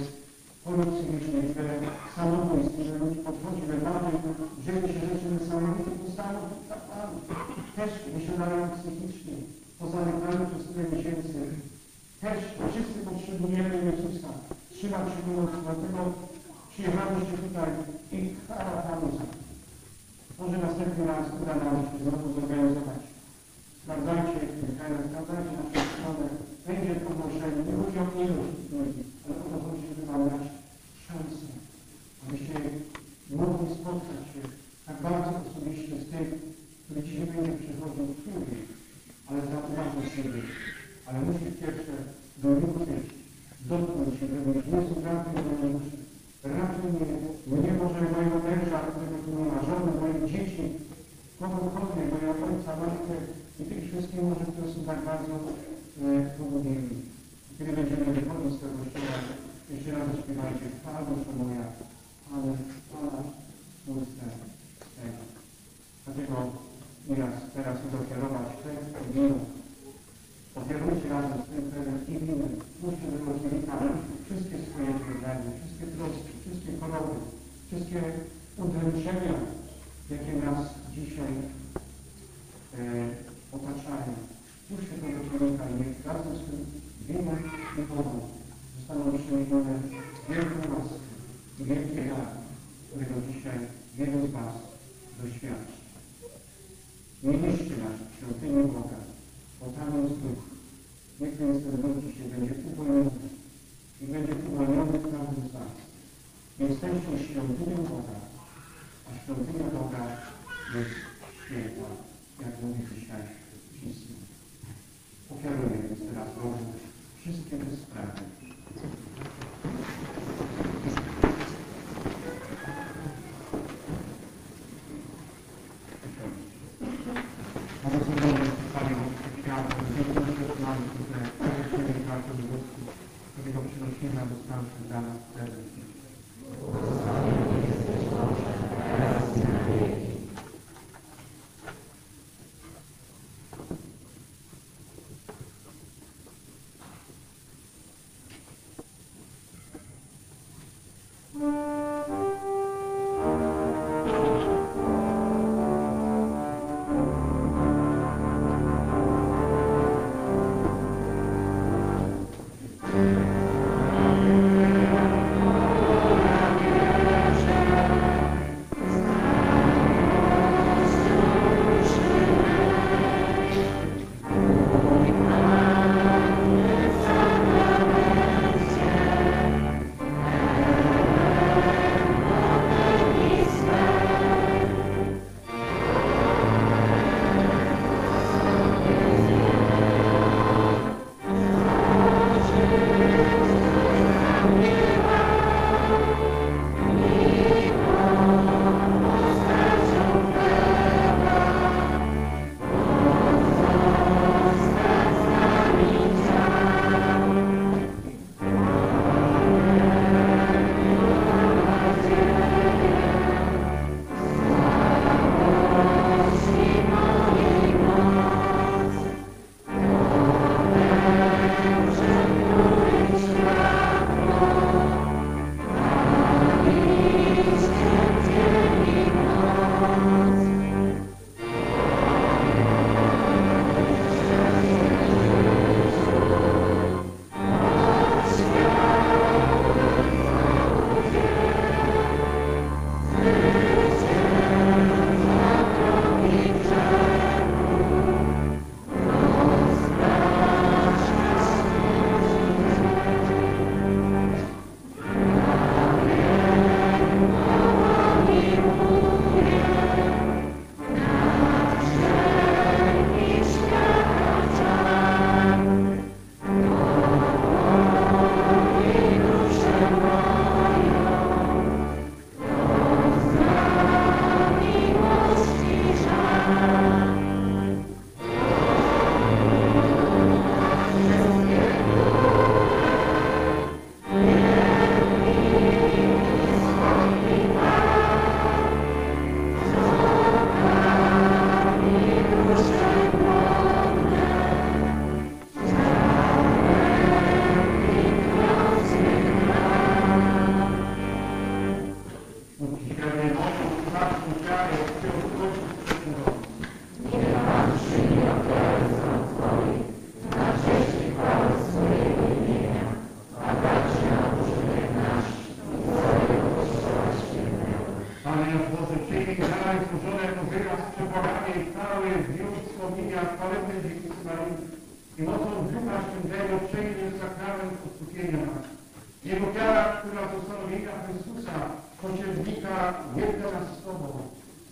pośrednika, 332.65 332.95
jedna 333.17 333.61
nas 333.61 333.69
z 333.79 333.85
Tobą, 333.85 334.09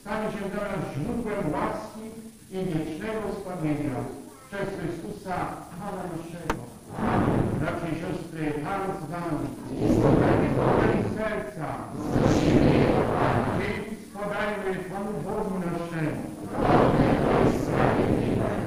stanie 0.01 0.33
się 0.33 0.49
dla 0.53 0.63
nas 0.63 0.83
źródłem 0.95 1.53
łaski 1.53 2.05
i 2.51 2.59
wiecznego 2.65 3.23
zbawienia 3.41 3.97
przez 4.49 4.69
Chrystusa, 4.79 5.37
Pana 5.79 6.03
naszego. 6.13 6.63
Bracia 7.61 7.89
i 7.93 8.01
siostry, 8.01 8.53
Pan 8.65 8.83
z 8.99 9.11
Wami, 9.11 9.47
i 10.99 11.17
serca, 11.17 11.69
dzięki 13.59 13.97
składajmy 14.11 14.71
Panu 14.91 15.13
Bogu 15.25 15.55
naszemu. 15.59 16.23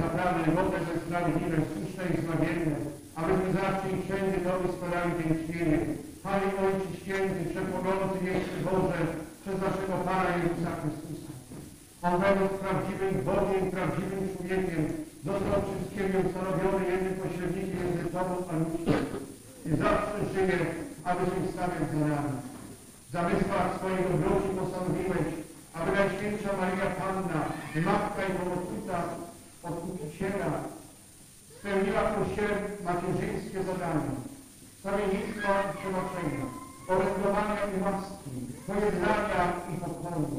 Naprawdę 0.02 0.52
dobre, 0.52 0.78
że 0.78 1.00
sprawiedliwe, 1.00 1.56
słuszne 1.72 2.04
i 2.14 2.20
zbawienne, 2.22 2.76
abyśmy 3.16 3.52
zawsze 3.52 3.86
i 3.90 4.02
wszędzie 4.02 4.38
Tobie 4.46 4.68
składali 4.76 5.10
dziękczynienie. 5.18 5.78
Panie 6.26 6.52
Ojcze 6.64 6.90
Święty, 7.00 7.40
Wszechmogący 7.50 8.18
Wieczny 8.26 8.58
Boże, 8.68 9.00
przez 9.40 9.56
naszego 9.66 9.94
Pana 10.06 10.30
Jezusa 10.36 10.72
Chrystusa. 10.80 11.32
On 12.06 12.14
będąc 12.22 12.52
prawdziwym 12.62 13.14
Bogiem, 13.30 13.64
prawdziwym 13.76 14.22
człowiekiem, 14.32 14.82
został 15.28 15.58
wszystkiego 15.64 16.14
ustanowiony 16.26 16.82
jednym 16.92 17.14
pośrednikiem 17.20 17.78
między 17.82 18.04
Tobą 18.14 18.34
a. 18.50 18.54
I 19.68 19.70
zawsze 19.84 20.18
żyje, 20.34 20.58
aby 21.10 21.22
się 21.30 21.40
stawiać 21.52 21.84
za 21.92 22.00
nami. 22.12 22.34
W 23.08 23.10
zamysłach 23.16 23.68
swojej 23.76 24.02
dobroci 24.08 24.48
postanowiłeś, 24.58 25.28
aby 25.78 25.88
Najświętsza 25.96 26.50
Maria 26.60 26.88
Panna, 27.00 27.40
Matka 27.88 28.20
i 28.28 28.32
Pomocnica 28.38 28.96
Odkupiciela, 29.68 30.52
spełniła 31.56 32.02
Kościele 32.14 32.56
macierzyńskie 32.88 33.58
zadania, 33.68 34.12
stawiennictwa 34.86 35.52
i 35.66 35.70
przebaczenia, 35.78 36.44
orędowania 36.92 37.60
i 37.72 37.76
łaski, 37.84 38.34
pojednania 38.66 39.42
i 39.70 39.74
pokoju. 39.82 40.36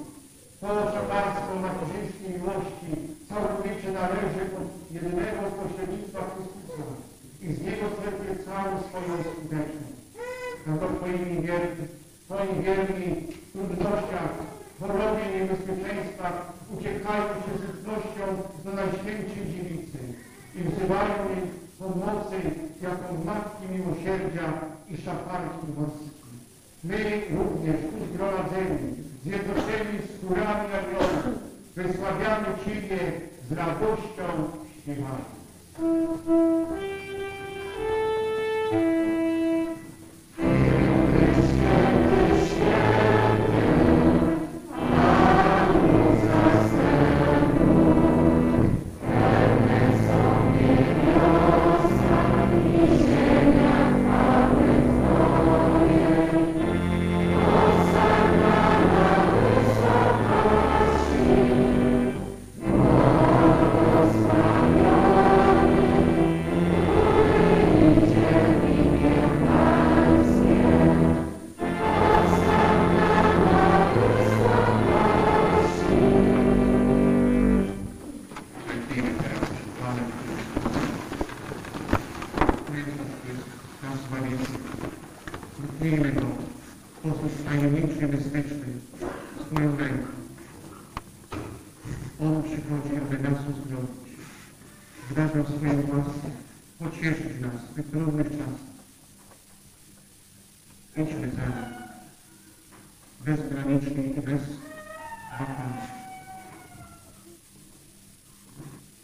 To 0.61 0.67
szafalstwo 0.93 1.51
macierzyńskiej 1.65 2.29
miłości 2.35 2.89
całkowicie 3.29 3.89
należy 3.99 4.43
od 4.59 4.69
jedynego 4.95 5.41
pośrednictwa 5.57 6.19
Chrystusa 6.31 6.85
i 7.45 7.47
z 7.55 7.57
Niego 7.65 7.85
czerpie 7.97 8.29
całą 8.45 8.71
swoją 8.87 9.13
skuteczność. 9.27 9.99
Dlatego 10.65 10.87
Twoimi 10.95 11.41
wierni, 11.47 11.85
Twoi 12.25 12.53
wierni 12.63 13.09
w 13.45 13.51
trudnościach, 13.51 14.33
chorobie 14.79 15.23
i 15.29 15.35
niebezpieczeństwach 15.37 16.37
uciekają 16.73 17.27
się 17.43 17.53
z 17.59 17.63
do 18.63 18.71
Najświętszej 18.73 19.43
Dziewicy 19.51 20.26
i 20.59 20.63
jej 21.29 21.43
pomocy 21.79 22.37
jako 22.81 23.13
Matki 23.25 23.65
Miłosierdzia 23.73 24.47
i 24.89 24.97
Szafarki 24.97 25.67
Łaski. 25.77 26.09
My 26.83 27.21
również 27.37 27.75
tu 27.81 28.13
zgromadzeni, 28.13 28.95
zjednoczeni 29.23 29.99
z 30.07 30.27
chórami 30.27 30.67
aniołów, 30.79 31.25
wysławiamy 31.75 32.47
Ciebie 32.65 32.99
z 33.49 33.51
radością 33.51 34.23
śpiewamy. 34.81 35.37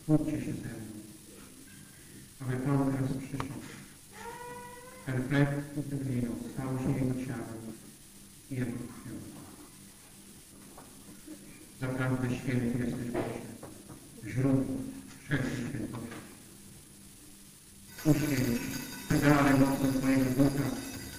Módlcie 0.08 0.32
się 0.32 0.46
ze 0.46 0.52
mną, 0.52 0.94
aby 2.42 2.58
Pan 2.58 2.92
teraz 2.94 3.18
przyszedł. 3.18 3.54
Ten 5.06 5.28
chleb 5.30 5.50
i 5.78 5.84
ten 5.90 6.00
wino 6.00 6.32
stało 6.54 6.78
się 6.78 6.90
Jego 7.00 7.26
ciałem 7.26 7.62
i 8.52 8.56
Jego 8.56 8.72
krwią. 8.72 9.16
Zaprawdę 11.82 12.36
święty 12.36 12.80
jesteś 12.80 13.12
Boże, 13.12 14.34
źródło 14.34 14.76
wszelkiej 15.24 15.52
świętości. 15.52 16.18
Uświęć 18.06 18.60
pedale 19.10 19.54
mocą 19.54 20.00
Twojego 20.00 20.26
Ducha, 20.26 20.70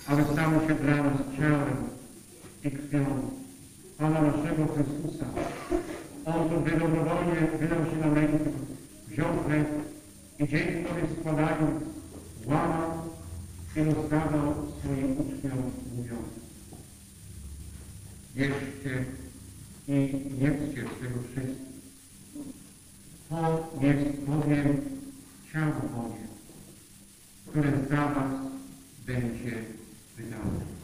aby 0.07 0.24
stało 0.33 0.68
się 0.68 0.74
dla 0.74 1.03
nas 1.03 1.20
ciałem 1.38 1.77
i 2.64 2.70
krwią 2.70 3.43
Pana 3.98 4.22
naszego 4.22 4.66
Chrystusa. 4.66 5.26
On 6.24 6.48
to 6.48 6.61
wydał 6.61 6.88
dobrowolnie, 6.88 7.48
wydał 7.61 7.78
się 7.78 7.96
na 7.96 8.14
rękę, 8.14 8.38
wziął 9.09 9.26
chleb 9.46 9.68
i 10.38 10.48
dzięki 10.48 10.85
Tobie 10.88 11.02
składając, 11.20 11.85
łamał 12.46 12.90
i 13.76 13.80
rozdawał 13.85 14.54
swoim 14.78 15.12
uczniom, 15.12 15.70
mówiąc 15.96 16.28
Bierzcie 18.37 19.04
i 19.88 19.92
jedzcie 20.38 20.83
z 20.83 21.00
tego 21.00 21.18
wszystko. 21.22 21.64
To 23.28 23.87
jest 23.87 24.20
bowiem 24.20 24.80
ciało 25.52 25.80
moje, 25.96 26.24
które 27.46 27.70
za 27.90 28.09
Was 28.09 28.33
będzie 29.07 29.64
wydane. 30.16 30.74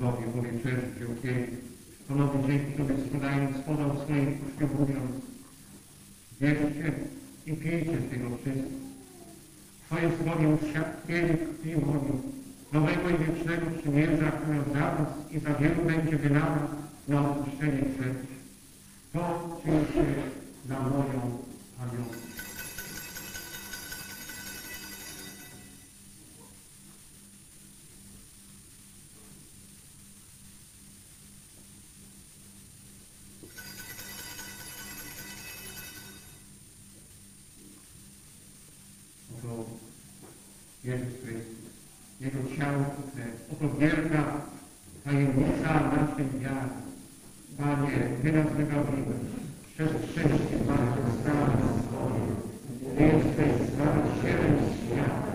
Bogu 0.00 0.22
bowiem 0.34 0.60
cześć 0.62 0.76
wielkiej, 0.98 1.46
ponownie 2.08 2.42
dzięki 2.46 2.72
Tobie 2.72 2.94
składając, 3.06 3.58
podał 3.58 3.90
swoim 4.04 4.38
uczniom 4.46 4.70
mówiąc, 4.78 5.12
bierzcie 6.40 6.92
i 7.46 7.52
pijcie 7.52 7.98
z 8.00 8.10
tego 8.10 8.28
wszystko. 8.36 8.76
Twoje 9.86 10.10
słowie 10.16 10.48
uświadczenie 10.48 11.36
krwi 11.36 11.76
moją, 11.76 12.22
nowego 12.72 13.10
i 13.10 13.18
wiecznego 13.24 13.66
przymierza, 13.78 14.30
która 14.30 14.58
za 14.74 14.94
Was 14.96 15.32
i 15.32 15.38
za 15.38 15.54
wielu 15.54 15.82
będzie 15.84 16.16
wylana 16.16 16.68
na 17.08 17.30
odpuszczenie 17.30 17.82
grzechów. 17.82 18.30
To 19.12 19.20
czyńcie 19.64 20.14
na 20.68 20.80
moją 20.80 21.38
pamiątkę. 21.78 22.25
Jego 42.26 42.42
ciało 42.56 42.84
krew. 43.12 43.34
Oto 43.52 43.66
wielka 43.80 44.22
tajemnica 45.04 45.70
naszej 45.94 46.28
wiary. 46.40 46.76
Panie, 47.58 47.96
Ty 48.22 48.28
nas 48.32 48.48
wybawiłeś. 48.58 49.22
przez 49.72 49.90
wszystkie 50.08 50.56
zmartwychwstanie 50.62 51.66
swoje, 51.82 52.24
Ty 52.96 53.02
jesteś 53.16 53.50
Zbawicielem 53.70 54.56
świata. 54.78 55.34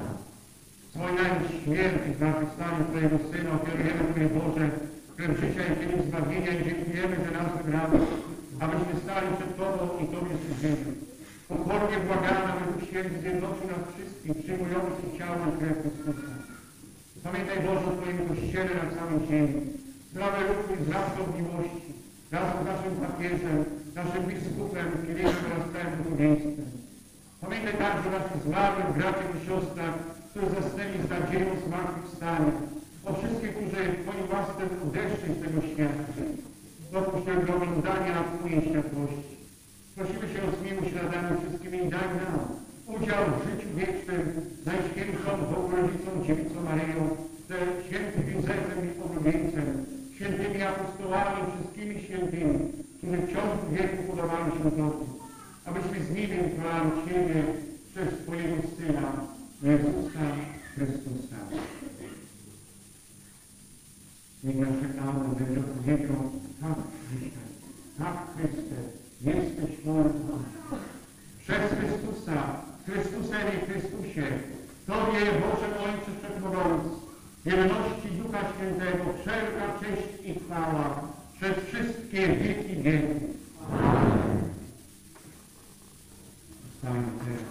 Wspominając 0.84 1.44
śmierć 1.64 2.02
i 2.10 2.14
zmartwychwstanie 2.18 2.82
Twojego 2.90 3.18
Syna, 3.30 3.50
ofiarujemy 3.58 4.04
Twoje 4.10 4.30
Boże, 4.38 4.66
którym 5.12 5.36
Ciebie 5.82 5.98
zbawienia 6.08 6.52
i 6.56 6.66
dziękujemy, 6.66 7.16
że 7.24 7.32
nas 7.38 7.50
wybrałeś, 7.58 8.06
abyśmy 8.64 8.94
stali 9.04 9.28
przed 9.38 9.52
Tobą 9.58 9.84
i 10.04 10.06
Tobie 10.14 10.34
służyli. 10.44 10.92
Pokornie 11.50 11.98
błagamy, 12.08 12.48
aby 12.54 12.86
Święty 12.86 13.16
zjednoczył 13.22 13.68
nas 13.74 13.84
wszystkich, 13.94 14.36
przyjmując 14.44 14.96
i 15.06 15.18
ciało 15.18 15.42
i 15.50 15.58
krew 15.60 15.78
Chrystusa. 15.84 16.41
Pamiętaj 17.24 17.60
Boże 17.66 17.86
o 17.90 17.96
Twoim 17.98 18.20
Kościele 18.30 18.72
na 18.82 18.88
całym 18.96 19.20
ziemi. 19.28 19.62
Sprawę 20.12 20.38
równych 20.48 20.82
wzrastą 20.82 21.20
w 21.24 21.36
miłości, 21.40 21.92
razem 22.32 22.60
z 22.64 22.66
naszym 22.72 22.94
papieżem, 23.06 23.58
naszym 24.02 24.24
biskupem, 24.30 24.88
kierowcą 25.06 25.44
oraz 25.48 25.66
całym 25.74 25.94
duchowieństwem. 25.98 26.70
Pamiętaj 27.42 27.74
także 27.84 28.08
o 28.10 28.16
naszych 28.18 28.42
zmarłych 28.46 28.90
braciach 28.98 29.32
i 29.36 29.46
siostrach, 29.46 29.96
którzy 30.30 30.50
zasnęli 30.56 30.98
z 31.06 31.10
nadzieją 31.14 31.50
zmartwychwstania. 31.66 32.54
O 33.08 33.10
wszystkich, 33.18 33.52
którzy 33.56 33.82
Twoim 34.02 34.26
łaskę 34.32 34.64
odeszli 34.86 35.30
z 35.34 35.42
tego 35.44 35.60
świata. 35.70 36.04
Dopuść 36.94 37.26
do 37.48 37.54
oglądania 37.56 38.16
Twojej 38.34 38.62
światłości. 38.68 39.36
Prosimy 39.96 40.26
Cię 40.32 40.40
o 40.48 40.50
zmiłuj 40.58 40.88
nad 40.98 41.08
nami 41.14 41.32
wszystkimi 41.42 41.78
i 41.86 41.90
daj 41.96 42.10
nam 42.20 42.61
udział 42.88 43.24
w 43.32 43.44
życiu 43.46 43.68
wiecznym 43.76 44.22
Najświętszą 44.66 45.32
Bogu 45.52 45.76
Rodzicą 45.76 46.26
Dziewicą 46.28 46.64
Maryją, 46.64 47.18
ze 47.50 47.58
świętym 47.88 48.34
Józefem 48.34 48.80
i 48.88 49.04
oblubieńcem, 49.04 49.86
świętymi 50.16 50.62
apostołami, 50.64 51.42
wszystkimi 51.52 52.04
świętymi, 52.04 52.60
którzy 52.98 53.18
w 53.18 53.34
ciągu 53.34 53.58
wieku 53.72 54.04
podobali 54.10 54.52
się 54.52 54.72
Tobie, 54.72 55.06
abyśmy 55.66 56.06
z 56.06 56.10
nimi 56.10 56.38
uchwalali 56.48 56.92
Ciebie 57.06 57.44
przez 57.92 58.20
Twojego 58.20 58.56
Syna, 58.78 59.12
Jezusa 59.64 60.26
Chrystusa. 60.76 61.36
Niech 64.44 64.58
nasze 64.58 65.02
Amen 65.02 65.36
będzie 65.36 65.60
odpowiedzią 65.60 66.32
tak 66.62 66.78
dzisiaj, 67.12 67.50
tak 67.98 68.18
Chryste, 68.36 68.76
jesteś 69.22 69.78
Pan. 69.86 70.44
Przez 71.40 71.80
Chrystusa, 71.80 72.62
Chrystusem 72.86 73.42
i 73.48 73.66
Chrystusie, 73.66 74.24
Tobie, 74.88 75.20
Boże 75.20 75.70
Ojcze 75.80 76.12
Wszechmogący, 76.20 76.90
jedności 77.46 78.08
Ducha 78.12 78.40
Świętego, 78.54 79.04
wszelka 79.22 79.80
cześć 79.80 80.26
i 80.26 80.40
chwała 80.40 81.02
przez 81.36 81.56
wszystkie 81.68 82.28
wieki 82.28 82.84
wieków. 82.84 83.22
Stańmy 86.78 87.12
teraz. 87.26 87.42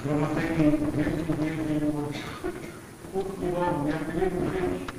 Zgromadzeni 0.00 0.70
w 0.70 0.96
wielkim 0.96 1.36
wielkiej 1.36 1.88
miłości, 1.88 2.22
ufni 3.14 3.48
Bogu, 3.48 3.88
jak 3.88 4.04
gdyby 4.04 4.46
żyć, 4.46 4.96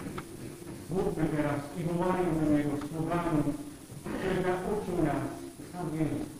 Mówmy 0.89 1.25
teraz 1.35 1.61
i 1.77 1.83
wołajmy 1.83 2.57
Niego 2.57 2.77
słowami, 2.87 3.43
które 4.03 4.51
nauczył 4.51 5.03
nas 5.03 5.27
sam 5.71 5.99
Jezus. 5.99 6.36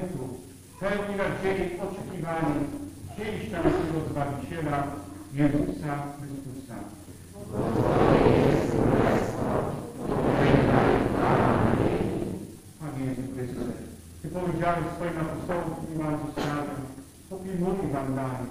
zamętu, 0.04 0.28
pełni 0.80 1.16
nadziei 1.18 1.80
oczekiwani 1.80 2.56
przyjścia 3.12 3.58
naszego 3.58 3.98
Zbawiciela, 4.10 4.88
Jezusa 5.34 5.94
Chrystusa. 6.18 6.76
Panie 12.80 13.06
Jezu 13.06 13.22
Chryste, 13.36 13.74
Ty 14.22 14.28
powiedziałeś 14.28 14.86
swoim 14.96 15.18
apostołom, 15.24 15.76
którzy 15.76 16.00
mam 16.00 16.18
zostawiam, 16.26 16.82
popilnuj 17.30 17.92
Wam 17.94 18.16
dalej. 18.16 18.48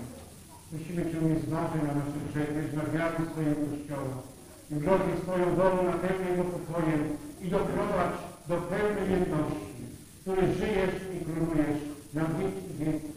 Prosimy 0.70 1.02
Cię 1.12 1.18
o 1.18 1.22
niezważę 1.28 1.78
na 1.86 1.92
nasze 1.98 2.20
grzechy, 2.28 2.60
zbawiamy 2.72 3.20
swojego 3.30 3.60
Kościoła 3.70 4.16
i 4.70 4.74
wrodzi 4.74 5.12
swoją 5.22 5.46
wolą 5.56 5.76
na 5.88 5.94
Jego 6.28 6.44
pokojem 6.44 7.02
i 7.42 7.48
doprowadź 7.50 8.18
do 8.48 8.56
pełnej 8.56 9.10
jedności, 9.10 9.71
który 10.22 10.54
żyjesz 10.54 10.94
i 11.14 11.24
królujesz 11.24 11.80
na 12.14 12.22
wieki 12.24 12.74
wieków. 12.78 13.10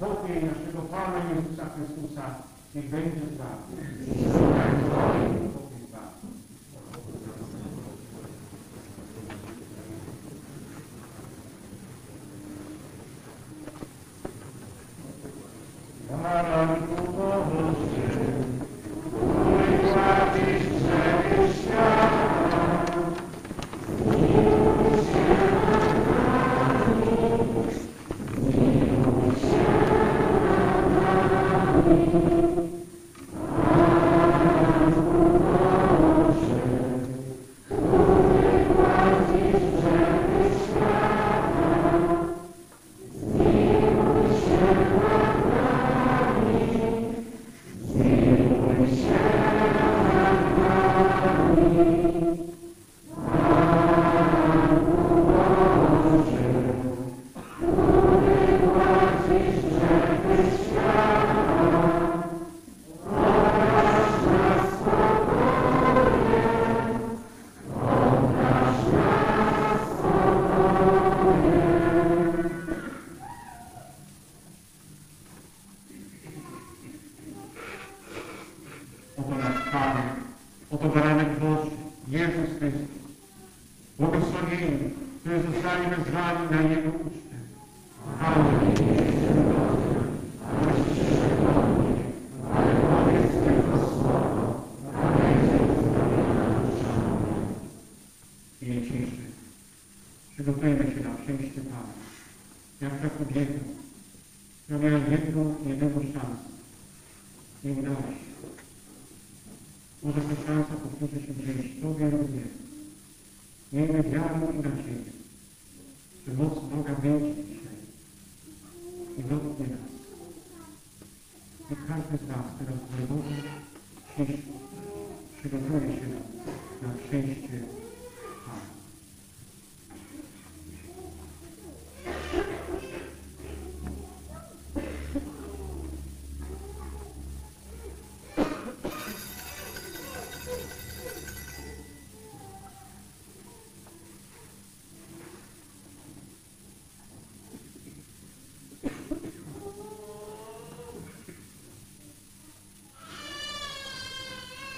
Pokój 0.00 0.30
naszego 0.30 0.82
Pana 0.90 1.18
Jezusa 1.30 1.66
Chrystusa 1.74 2.34
niech 2.74 2.90
będzie 2.90 3.20
z 3.20 3.36
Wami. 3.38 3.72
Pokój 5.52 5.72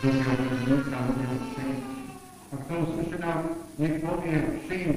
ktorého 0.05 0.37
vnútra 0.69 1.01
budú 1.09 1.25
všetci. 1.33 1.67
A 2.53 2.55
kto 2.61 2.73
uslyšená, 2.85 3.33
nech 3.81 3.97
povie 4.05 4.37
všim, 4.61 4.91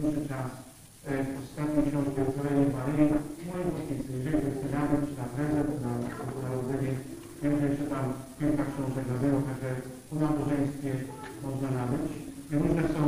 dłuższy 0.00 0.24
czas 0.32 0.48
e, 1.08 1.12
ostatnie 1.42 1.80
książki 1.88 2.18
o 2.24 2.26
Corenie 2.34 2.66
Maryi, 2.74 3.06
moje 3.48 3.64
podpisy, 3.74 4.10
jeżeli 4.18 4.38
nawet, 4.76 5.00
czy 5.08 5.14
na 5.22 5.26
prezent, 5.34 5.68
na 5.86 5.92
narodzenie, 6.44 6.92
wiem, 7.40 7.54
że 7.60 7.66
jeszcze 7.70 7.86
tam 7.94 8.04
kilka 8.38 8.64
książek 8.70 9.04
na 9.10 9.16
zero, 9.22 9.38
także 9.48 9.70
po 10.08 10.14
nabożeństwie 10.24 10.92
można 11.44 11.68
nabyć. 11.78 12.06
Różne 12.60 12.84
są 12.94 13.02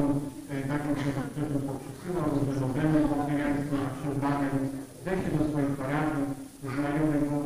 e, 0.53 0.55
takie, 0.71 0.91
które 0.97 1.23
ktoś 1.31 1.49
mi 1.53 1.61
poprzysyłał, 1.69 2.27
różne 2.35 2.55
nowele 2.63 2.99
pokojańskie 3.11 3.77
na 3.85 3.91
książbane, 3.97 4.45
więc 4.53 4.71
weźcie 5.05 5.31
do 5.37 5.43
swoich 5.49 5.75
parafii, 5.83 6.27
do 6.63 6.69
znajomych, 6.77 7.25
bo 7.31 7.37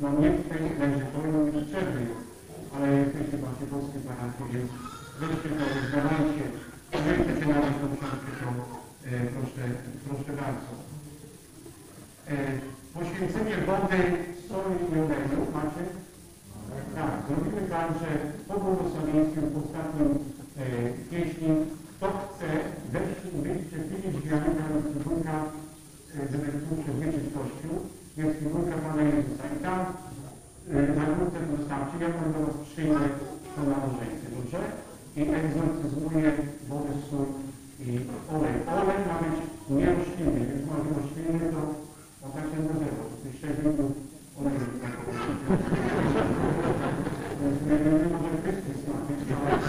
no 0.00 0.06
nie 0.20 0.30
tutaj 0.38 0.60
będzie 0.80 1.04
to 1.12 1.18
nie 1.26 1.52
potrzebny 1.56 2.00
jest, 2.08 2.24
ale 2.74 2.86
jesteście 3.00 3.36
właśnie 3.42 3.66
polskie 3.72 3.98
parafie, 4.08 4.44
więc 4.52 4.70
weźcie 5.20 5.48
to, 5.56 5.64
zbadajcie. 5.88 6.44
Jeżeli 6.94 7.18
chcecie 7.22 7.46
nabyć 7.52 7.76
tą 7.80 7.86
książkę, 7.96 8.30
proszę, 9.02 9.62
proszę 10.08 10.32
bardzo. 10.42 10.70
E, 12.28 12.34
poświęcenie 12.94 13.56
wody, 13.66 13.98
soli 14.48 14.76
i 14.92 15.00
oleju 15.00 15.40
macie? 15.54 15.84
Tak, 16.94 17.12
zrobimy 17.26 17.62
tak, 17.68 17.88
że 18.00 18.08
po 18.48 18.54
błogosławieństwie 18.60 19.40
w 19.40 19.56
ostatnim 19.62 20.08
e, 20.10 20.64
pieśni, 21.10 21.50
kto 21.92 22.06
chce, 22.18 22.48
weźcie, 22.92 23.28
wyjdźcie, 23.42 23.76
pilić 23.88 24.16
wiarnika 24.26 24.64
lub 24.74 24.84
figurka, 24.92 25.36
e, 26.14 26.28
żeby 26.30 26.46
tu 26.52 26.72
przewieczyć 26.82 27.24
Kościół, 27.34 27.74
jest 28.16 28.38
figurka 28.38 28.74
Pana 28.84 29.02
Jezusa. 29.02 29.44
I 29.56 29.62
tam 29.64 29.80
e, 29.80 30.96
na 30.98 31.04
górce 31.14 31.38
dostawcie, 31.52 31.96
ja 32.00 32.10
Pan 32.16 32.32
do 32.32 32.40
Was 32.46 32.56
przyjdę 32.68 33.06
po 33.54 33.62
nabożeństwie, 33.70 34.28
dobrze? 34.36 34.60
I 35.16 35.20
egzorcyzmuję 35.38 36.32
wodę, 36.68 36.92
sól 37.10 37.26
i 37.86 37.92
olej. 38.34 38.54
Olej 38.78 39.00
ma 39.08 39.16
być 39.22 39.36
nieroślinny, 39.70 40.40
więc 40.48 40.62
ma 40.68 40.76
roślinny, 40.76 41.46
to 41.52 41.60
o 42.24 42.28
takie 42.36 42.56
drzewo, 42.66 43.02
to 43.10 43.16
tych 43.22 43.34
sześć 43.40 43.58
litrów 43.64 43.92
oleju. 44.38 44.66
tak 44.82 44.92
Więc 47.40 47.58
nie, 47.66 47.76
może 48.12 48.36
Chrystus 48.42 48.78
ale 49.36 49.61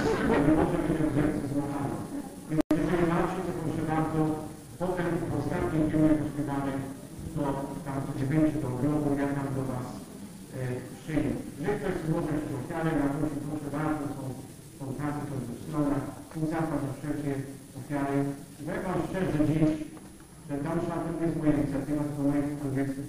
tam 21.24 21.32
szlakiem 21.32 21.32
jest 21.32 21.38
moja 21.38 21.54
inicjatywa, 21.58 22.04
to 22.04 22.24
moje 22.24 22.42
konwersje, 22.62 23.04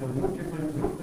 to 0.00 0.93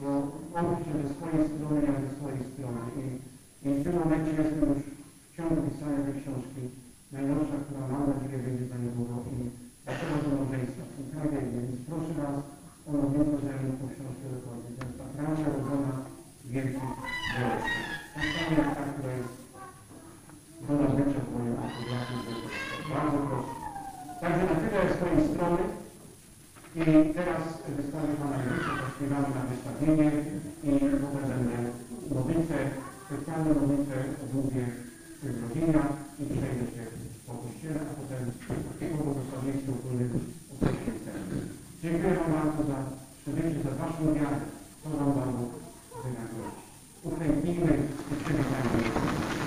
bo 0.00 0.08
on 0.58 0.66
pisze 0.76 0.92
ze 1.02 1.08
swojej 1.14 1.42
strony, 1.50 1.78
ja 1.86 1.92
ze 2.04 2.10
swojej 2.16 2.42
strony. 2.50 2.80
I, 3.00 3.04
I 3.64 3.68
w 3.74 3.84
tym 3.84 3.94
momencie 4.00 4.32
jestem 4.40 4.60
już 4.68 4.82
w 5.26 5.36
ciągu 5.36 5.58
pisania 5.66 6.00
tej 6.06 6.16
książki, 6.20 6.62
najnowsza, 7.14 7.56
która 7.64 7.82
mam 7.92 8.04
nadzieję 8.10 8.38
wyjdzie 8.44 8.66
za 8.70 8.76
niedługo 8.84 9.14
i 9.32 9.36
dlaczego 9.84 10.14
do 10.22 10.28
małżeństwa. 10.36 10.84
Tak 11.14 11.30
jest, 11.34 11.50
więc 11.54 11.76
proszę 11.88 12.12
Was 12.20 12.38
o 12.88 12.90
ja 13.48 13.54
tą 13.78 13.84
książkę 13.94 14.24
dokończę. 14.34 14.70
Więc 14.78 14.92
ta 14.98 15.04
prawda 15.16 15.46
rodzona 15.56 15.92
wielkich 16.52 16.92
bolesnych. 17.32 17.86
Tak 18.14 18.26
samo 18.34 18.52
jak 18.58 18.70
ta, 18.76 18.82
która 18.92 19.12
jest 19.20 19.36
do 20.66 20.72
nabycia 20.82 21.20
w 21.24 21.28
moim 21.34 21.54
fotografii. 21.62 22.20
Bardzo 22.92 23.18
proszę. 23.26 23.54
Także 24.20 24.42
na 24.50 24.54
tyle 24.60 24.80
z 24.94 25.00
mojej 25.00 25.20
strony. 25.30 25.62
I 26.78 27.14
teraz 27.14 27.42
wystawię 27.76 28.14
Pana 28.20 28.36
Jezusa, 28.42 28.72
zaśpiewamy 28.82 29.28
na 29.36 29.42
wystawienie 29.50 30.10
i 30.68 30.70
potem 31.02 31.24
będę 31.30 31.56
modlitwę, 32.14 32.58
specjalną 33.04 33.50
modlitwę 33.60 33.96
odmówię 34.24 34.64
w 35.22 35.42
rodzinach 35.42 35.92
i 36.20 36.24
przejdę 36.24 36.66
się 36.74 36.84
po 37.26 37.32
kościele, 37.42 37.80
a 37.90 37.92
potem 38.00 38.22
po 38.90 39.04
błogosławieństwie 39.04 39.72
ogólnym 39.78 40.10
poświęcenia. 40.60 41.38
Dziękuję 41.82 42.14
Wam 42.14 42.32
bardzo 42.36 42.62
za 42.70 42.78
przybycie, 43.20 43.58
za 43.64 43.70
Waszą 43.78 44.14
wiarę. 44.14 44.38
To 44.82 44.88
Wam 44.98 45.12
Pan 45.16 45.32
Bóg 45.36 45.52
wynagrodzi. 46.02 46.62
Uklęknijmy 47.04 47.74
i 48.12 48.14
przywitajmy. 48.22 49.37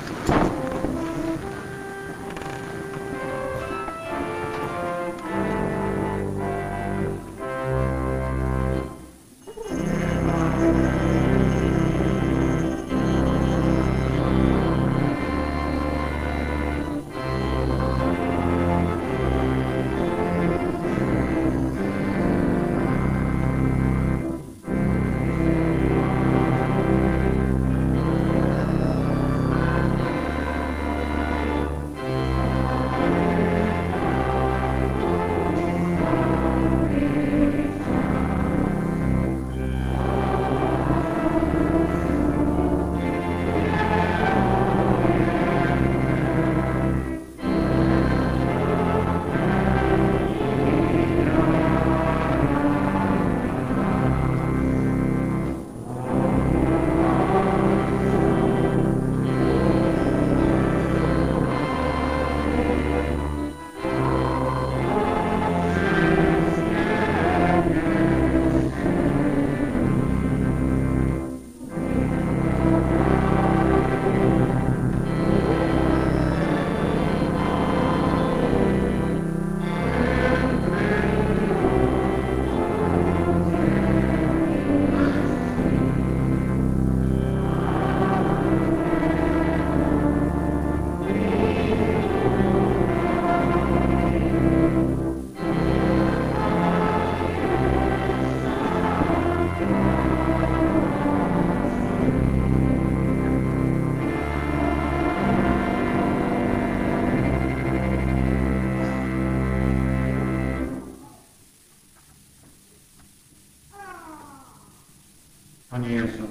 Panie 115.72 115.90
Jezu, 115.90 116.28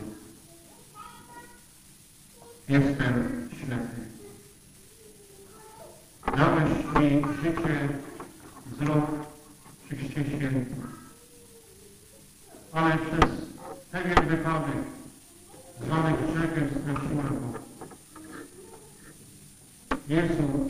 jestem 2.68 3.48
ślepy. 3.58 4.00
Dałeś 6.36 6.70
mi 6.94 7.22
życie, 7.42 7.88
wzrok 8.66 9.10
przy 9.84 9.96
chrzcie 9.96 10.24
świętym. 10.24 10.82
Ale 12.72 12.98
przez 12.98 13.30
pewien 13.90 14.28
wypadek, 14.28 14.76
zwany 15.84 16.12
grzechem, 16.12 16.70
straciłem 16.70 17.52
go. 17.52 17.58
Jezu, 20.08 20.68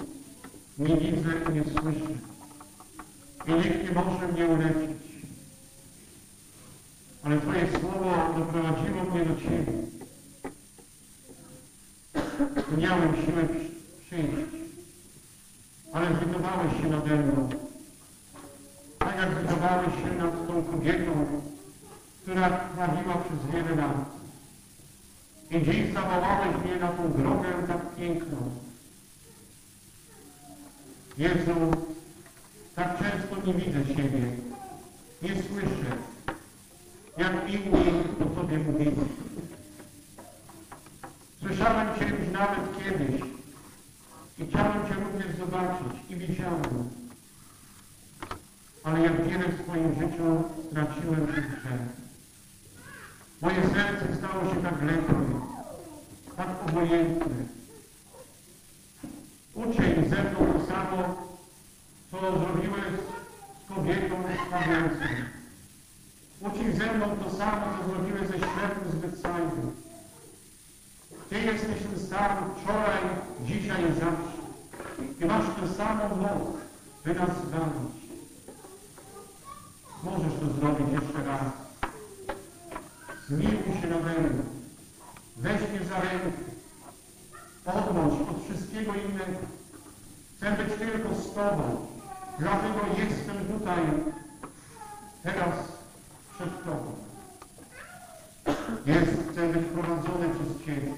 nie 0.79 0.97
widzę 0.97 1.31
i 1.51 1.53
nie 1.53 1.65
słyszę. 1.65 2.15
I 3.47 3.53
nikt 3.53 3.85
nie 3.85 3.93
może 3.93 4.29
mnie 4.29 4.47
uleczyć. 4.47 5.10
Ale 7.31 7.41
Twoje 7.41 7.81
słowo 7.81 8.39
doprowadziło 8.39 9.05
mnie 9.05 9.25
do 9.25 9.37
Ciebie. 9.37 9.73
Miałem 12.79 13.15
siłę 13.15 13.43
przyjść, 14.01 14.37
ale 15.93 16.07
zlitowałeś 16.07 16.83
się 16.83 16.89
nade 16.89 17.17
mną. 17.17 17.49
Tak 18.99 19.17
jak 19.17 19.35
zlitowałeś 19.39 19.95
się 19.95 20.15
nad 20.19 20.47
tą 20.47 20.63
kobietą, 20.63 21.41
która 22.23 22.51
trawiła 22.51 23.15
przez 23.15 23.53
wiele 23.53 23.77
lat. 23.77 23.97
I 25.51 25.63
dziś 25.65 25.95
zawołałeś 25.95 26.65
mnie 26.65 26.77
na 26.77 26.89
tą 26.89 27.13
drogę 27.13 27.49
tak 27.69 27.97
piękną. 27.97 28.37
Jezu, 31.19 31.55
tak 32.75 32.99
często 32.99 33.47
nie 33.47 33.55
widzę 33.55 33.95
siebie, 33.95 34.21
nie 35.23 35.43
słyszę, 35.43 35.97
jak 37.21 37.51
inni 37.51 38.05
o 38.23 38.41
Tobie 38.41 38.59
mówili. 38.59 38.97
Słyszałem 41.41 41.99
Cię 41.99 42.05
już 42.05 42.33
nawet 42.33 42.79
kiedyś 42.79 43.21
i 44.39 44.47
chciałem 44.47 44.89
Cię 44.89 44.95
również 44.95 45.37
zobaczyć 45.39 45.93
i 46.11 46.17
widziałem. 46.17 46.91
Ale 48.85 49.01
jak 49.01 49.29
wiele 49.29 49.49
w 49.49 49.63
swoim 49.63 49.95
życiu 49.95 50.45
straciłem 50.71 51.27
grzech. 51.27 51.67
Moje 53.41 53.63
serce 53.63 54.17
stało 54.17 54.55
się 54.55 54.63
tak 54.63 54.83
lekkie, 54.83 55.15
tak 56.37 56.49
obojętne. 56.69 57.37
Uczyń 59.55 60.09
ze 60.09 60.23
mną 60.23 60.53
to 60.53 60.67
samo, 60.67 61.27
co 62.11 62.19
zrobiłeś 62.19 62.85
z 63.65 63.69
kobietą 63.75 64.17
sławiącą. 64.49 65.40
Uczyń 66.41 66.73
ze 66.73 66.93
mną 66.93 67.07
to 67.25 67.37
samo, 67.37 67.67
co 67.79 67.91
zrobiłeś 67.91 68.29
ze 68.29 68.39
ślepym 68.39 68.91
z 68.93 68.95
Betsajdy. 68.95 69.63
Ty 71.29 71.41
jesteś 71.41 71.83
ten 71.83 72.07
sam 72.09 72.55
wczoraj, 72.57 73.03
dzisiaj 73.45 73.83
i 73.91 73.95
zawsze. 73.95 74.41
I 75.21 75.25
masz 75.25 75.45
tę 75.47 75.75
samą 75.77 76.17
moc, 76.17 76.57
by 77.05 77.15
nas 77.15 77.31
zbawić. 77.31 78.01
Możesz 80.05 80.33
to 80.41 80.61
zrobić 80.61 80.87
jeszcze 80.93 81.25
raz. 81.25 81.53
Zmiłuj 83.29 83.81
się 83.81 83.87
nade 83.87 84.21
mną. 84.21 84.43
Weź 85.37 85.61
mnie 85.61 85.81
za 85.89 86.01
rękę. 86.01 86.43
Odłącz 87.67 88.29
od 88.31 88.45
wszystkiego 88.45 88.93
innego. 88.95 89.39
Chcę 90.37 90.53
być 90.53 90.79
tylko 90.79 91.15
z 91.15 91.35
Tobą. 91.35 91.87
Dlatego 92.39 92.81
jestem 92.99 93.59
tutaj 93.59 93.81
teraz 95.23 95.80
przed 96.41 96.65
Tobą. 96.65 96.91
Jest, 98.87 99.13
chcę 99.31 99.49
być 99.53 99.65
prowadzony 99.67 100.27
przez 100.35 100.67
Ciebie. 100.67 100.93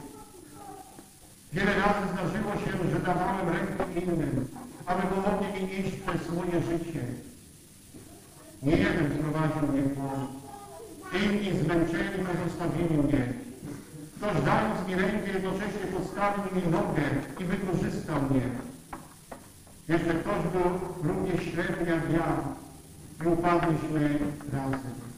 Wiele 1.53 1.73
razy 1.75 2.05
zdarzyło 2.13 2.53
się, 2.53 2.91
że 2.91 3.01
dawałem 3.01 3.49
rękę 3.49 3.85
innym, 4.03 4.49
aby 4.87 5.03
pomogli 5.03 5.63
mi 5.63 5.81
iść 5.81 5.97
przez 5.97 6.37
moje 6.37 6.63
życie. 6.63 7.03
Nie 8.63 8.77
jeden 8.77 9.11
prowadził 9.11 9.73
mnie 9.73 9.83
po 9.83 10.43
Inni 11.19 11.59
zmęczeni 11.63 12.25
pozostawili 12.27 12.99
mnie. 12.99 13.33
Ktoś 14.17 14.45
dając 14.45 14.89
mi 14.89 14.95
rękę 14.95 15.33
jednocześnie 15.33 15.87
postawił 15.97 16.45
mi 16.57 16.69
nogę 16.71 17.03
i 17.41 17.45
wykorzystał 17.45 18.17
mnie. 18.31 18.43
Jeszcze 19.89 20.15
ktoś 20.15 20.43
był 20.53 20.71
równie 21.03 21.39
ślepy 21.39 21.91
jak 21.91 22.11
ja 22.13 22.37
i 23.25 23.29
upadliśmy 23.29 24.19
razem. 24.53 25.12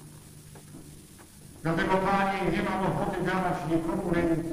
Dlatego, 1.64 1.96
Panie, 1.96 2.50
nie 2.52 2.62
mam 2.62 2.86
ochoty 2.86 3.22
dawać 3.22 3.54
nikomu 3.70 4.10
ręki. 4.14 4.48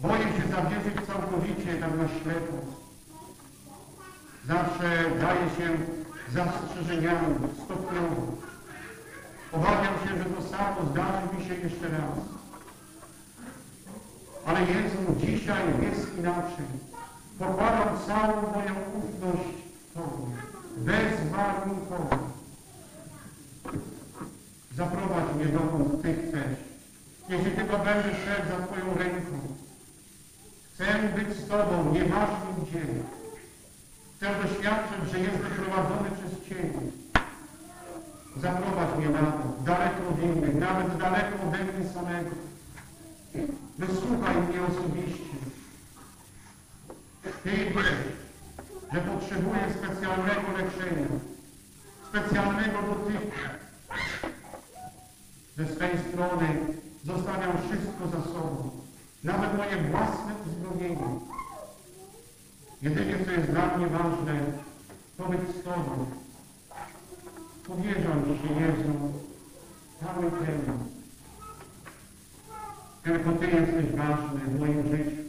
Boję 0.00 0.22
się 0.22 0.44
zawierzyć 0.50 1.06
całkowicie 1.06 1.74
tak 1.80 1.90
na 1.98 2.08
ślepo. 2.08 2.56
Zawsze 4.46 4.88
daję 5.20 5.46
się 5.56 5.68
zastrzeżeniami 6.34 7.34
stopniowo. 7.64 8.22
Obawiam 9.52 9.94
się, 10.04 10.18
że 10.18 10.24
to 10.24 10.42
samo 10.42 10.76
zdarzy 10.90 11.26
mi 11.36 11.44
się 11.44 11.54
jeszcze 11.54 11.88
raz. 11.88 12.18
Ale 14.46 14.60
Jezu, 14.60 14.98
dzisiaj 15.26 15.62
jest 15.82 16.18
inaczej. 16.18 16.66
Pokładam 17.38 17.88
całą 18.06 18.42
moją 18.42 18.74
ufność 18.98 19.56
Tobie, 19.94 20.36
bezwarunkowo. 20.76 22.31
Zaprowadź 24.76 25.34
mnie 25.36 25.46
dokąd 25.46 26.02
Ty 26.02 26.14
chcesz. 26.14 26.58
Jeśli 27.28 27.50
tylko 27.50 27.78
będę 27.78 28.10
szedł 28.24 28.48
za 28.48 28.66
Twoją 28.66 28.98
ręką. 28.98 29.38
Chcę 30.74 30.84
być 31.16 31.36
z 31.36 31.48
Tobą, 31.48 31.92
nieważne 31.92 32.48
gdzie. 32.62 32.80
Chcę 34.16 34.26
doświadczyć, 34.42 35.10
że 35.12 35.18
jestem 35.18 35.50
prowadzony 35.50 36.10
przez 36.10 36.48
Ciebie. 36.48 36.80
Zaprowadź 38.36 38.98
mnie 38.98 39.08
na 39.08 39.18
to, 39.18 39.62
daleko 39.64 40.08
od 40.08 40.22
innych, 40.22 40.54
nawet 40.54 40.96
daleko 40.96 41.48
ode 41.48 41.64
mnie 41.64 41.88
samego. 41.88 42.30
Wysłuchaj 43.78 44.36
mnie 44.36 44.62
osobiście. 44.62 45.32
Ty 47.44 47.50
wiesz, 47.50 47.94
że 48.92 49.00
potrzebuję 49.00 49.62
specjalnego 49.78 50.52
leczenia, 50.56 51.06
specjalnego 52.08 52.78
dotyku. 52.82 53.32
Ze 55.56 55.66
swej 55.66 55.90
strony 56.08 56.48
zostawiam 57.04 57.52
wszystko 57.58 58.08
za 58.08 58.32
sobą, 58.32 58.70
nawet 59.24 59.56
moje 59.56 59.76
własne 59.76 60.34
uzdrowienie. 60.46 61.20
Jedynie, 62.82 63.24
co 63.24 63.30
jest 63.30 63.50
dla 63.50 63.76
mnie 63.76 63.86
ważne, 63.86 64.40
to 65.16 65.28
być 65.28 65.40
z 65.40 65.62
Tobą. 65.62 66.06
Powierzam 67.66 68.22
Ci, 68.24 68.54
Jezu, 68.60 69.12
cały 70.00 70.30
temat. 70.30 70.80
Tylko 73.02 73.32
Ty 73.32 73.46
jesteś 73.46 73.96
ważny 73.96 74.40
w 74.40 74.60
moim 74.60 74.82
życiu. 74.82 75.22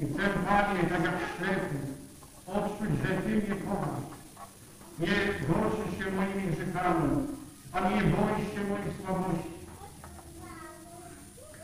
I 0.00 0.06
chcę, 0.06 0.28
Panie, 0.46 0.80
tak 0.88 1.04
jak 1.04 1.18
ślepy, 1.38 1.76
odczuć, 2.46 2.90
że 3.02 3.22
Ty 3.22 3.28
mnie 3.28 3.62
kochasz. 3.62 4.04
Nie 4.98 5.08
gorszysz 5.48 5.98
się 5.98 6.10
moimi 6.10 6.56
grzechami, 6.56 7.26
ani 7.72 7.94
nie 7.94 8.02
boisz 8.02 8.54
się 8.54 8.64
moich 8.68 8.96
słabości. 8.96 9.52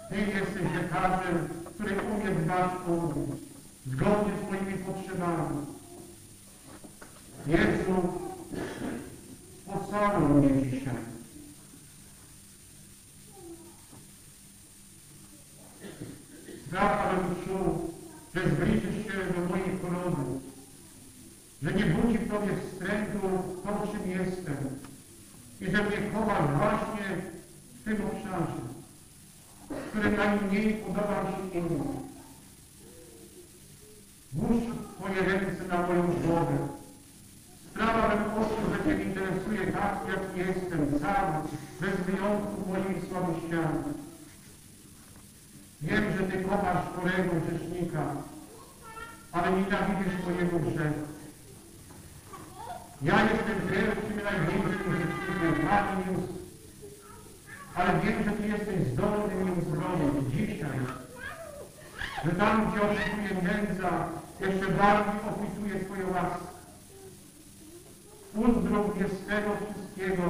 Ty 0.09 0.16
jesteś 0.16 0.74
lekarzem, 0.74 1.48
który 1.64 1.96
umie 2.00 2.30
dbać 2.30 2.70
o 2.88 2.90
mnie, 2.90 3.36
zgodnie 3.86 4.32
z 4.38 4.50
moimi 4.50 4.84
potrzebami. 4.84 5.66
Jezu, 7.46 7.94
pocałuj 9.66 10.28
mnie 10.28 10.70
dzisiaj. 10.70 10.94
Abym 16.78 17.34
czuł, 17.44 17.94
że 18.34 18.50
zbliżysz 18.50 19.04
się 19.06 19.32
do 19.34 19.48
mojej 19.48 19.78
choroby, 19.78 20.22
że 21.62 21.72
nie 21.72 21.84
budzi 21.84 22.18
w 22.18 22.30
Tobie 22.30 22.52
wstrętu 22.56 23.28
to, 23.64 23.86
czym 23.92 24.11
jestem 24.11 24.88
i 25.61 25.64
że 25.64 25.82
mnie 25.82 26.11
chowasz 26.14 26.50
właśnie 26.59 27.06
w 27.74 27.84
tym 27.84 28.06
obszarze, 28.06 28.62
który 29.90 30.16
najmniej 30.16 30.74
podoba 30.74 31.24
się 31.24 31.59
innym. 31.59 31.82
Włóż 34.32 34.62
Twoje 34.98 35.22
ręce 35.22 35.64
na 35.68 35.86
moją 35.86 36.02
głowę. 36.02 36.68
Sprawa 37.70 38.09
bym 38.09 38.24
poczuł, 38.24 38.59
że 38.72 38.84
Cię 38.84 39.04
interesuje 39.04 39.72
tak, 39.72 39.98
jak 40.09 40.46
jestem, 40.46 41.00
sam, 41.00 41.42
bez 41.80 42.00
wyjątku 42.00 42.68
moimi 42.68 43.09
słabościami. 43.09 43.84
Wiem, 45.82 46.04
że 46.18 46.24
Ty 46.24 46.44
kochasz 46.44 46.84
chorego 46.96 47.32
grzesznika, 47.40 48.02
ale 49.32 49.52
nienawidzisz 49.52 50.24
mojego 50.24 50.59
grzechu. 50.59 51.17
Ja 53.03 53.22
jestem 53.22 53.59
i 54.11 54.24
największym 54.24 54.92
grzesznikiem, 54.92 55.68
Panie 55.68 56.05
Jezus. 56.07 56.30
ale 57.74 58.01
wiem, 58.01 58.24
że 58.24 58.30
Ty 58.30 58.49
jesteś 58.49 58.92
zdolny 58.92 59.34
mi 59.34 59.51
uzdrowić 59.51 60.32
dzisiaj. 60.32 60.78
Że 62.24 62.30
tam, 62.30 62.70
gdzie 62.70 62.82
oczekuje 62.82 63.42
nędza, 63.42 64.09
jeszcze 64.40 64.68
bardziej 64.68 65.20
opituje 65.30 65.84
Twoją 65.84 66.07
łaskę. 66.12 66.46
Uzdrów 68.34 68.96
mnie 68.96 69.09
z 69.09 69.26
tego 69.26 69.51
wszystkiego, 69.61 70.22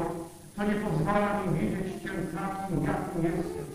co 0.56 0.64
nie 0.64 0.74
pozwala 0.74 1.42
mi 1.42 1.58
widzieć 1.58 2.02
Cię 2.02 2.08
takim, 2.08 2.84
jakim 2.84 3.22
jestem. 3.24 3.66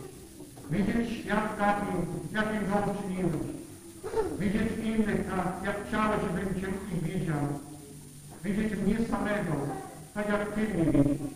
Widzieć 0.71 1.19
świat 1.19 1.57
takim, 1.57 1.95
jakim 2.31 2.61
go 2.69 2.91
uczyniłeś. 2.91 3.47
Widzieć 4.39 4.71
innych 4.83 5.29
tak, 5.29 5.65
jak 5.65 5.87
chciałeś, 5.87 6.21
żebym 6.21 6.61
Cię 6.61 6.67
widział. 7.01 7.72
Widzieć 8.43 8.75
mnie 8.75 8.97
samego, 9.07 9.53
tak 10.13 10.29
jak 10.29 10.55
Ty 10.55 10.61
mnie 10.61 10.85
widzisz. 10.85 11.27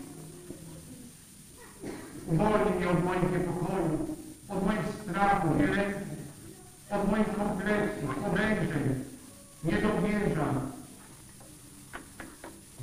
Uwolnij 2.28 2.74
mnie 2.78 2.90
od 2.90 3.04
moich 3.04 3.32
niepokojów, 3.32 4.02
od 4.50 4.66
moich 4.66 4.88
strachów 5.02 5.60
i 5.60 5.68
lęków, 5.76 6.18
od 6.90 7.12
moich 7.12 7.36
kompleksów, 7.36 8.16
podejrzeń, 8.16 9.06
niedowierzam. 9.64 10.72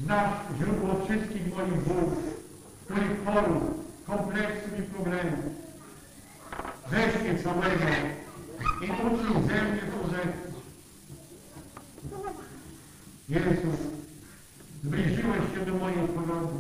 Znasz 0.05 0.35
źródło 0.59 1.05
wszystkich 1.05 1.57
moich 1.57 1.83
bólów, 1.83 2.19
moich 2.91 3.25
chorób, 3.25 3.85
kompleksów 4.07 4.79
i 4.79 4.83
problemów. 4.83 5.45
Weź 6.91 7.23
mnie 7.23 7.43
całego 7.43 7.85
i 8.83 8.91
uczyń 8.91 9.43
ze 9.47 9.63
mnie 9.63 9.81
to 9.81 10.09
zechcesz. 10.09 10.55
Jezu, 13.29 13.94
zbliżyłeś 14.85 15.45
się 15.55 15.61
do 15.67 15.75
mojej 15.75 16.07
choroby. 16.15 16.59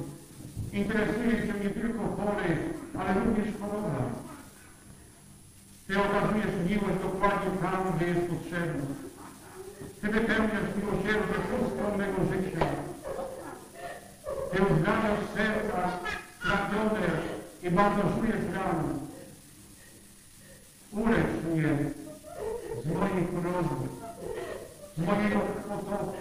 Interesuje 0.72 1.34
Cię 1.46 1.54
nie 1.64 1.70
tylko 1.70 2.02
chory, 2.16 2.50
ale 2.98 3.14
również 3.20 3.48
choroba. 3.60 4.04
Ty 5.86 5.92
okazujesz 5.98 6.54
miłość 6.68 6.98
dokładnie 7.02 7.50
tam, 7.62 7.92
gdzie 7.96 8.06
jest 8.06 8.26
potrzebna. 8.30 8.84
Ty 10.00 10.08
wypełniasz 10.08 10.70
miłosierdzie 10.76 11.38
wszystko 11.46 11.98
mego 11.98 12.20
życia. 12.30 12.66
Ty 14.52 14.62
uzdrawiasz 14.62 15.24
serca 15.34 15.98
stracone 16.38 17.06
i 17.62 17.70
bandażujesz 17.70 18.44
rany. 18.54 18.88
Ulecz 20.92 21.34
mnie 21.54 21.68
z 22.84 22.86
mojej 22.86 23.26
choroby, 23.26 23.88
z 24.96 25.06
mojej 25.06 25.32
otoku, 25.34 26.12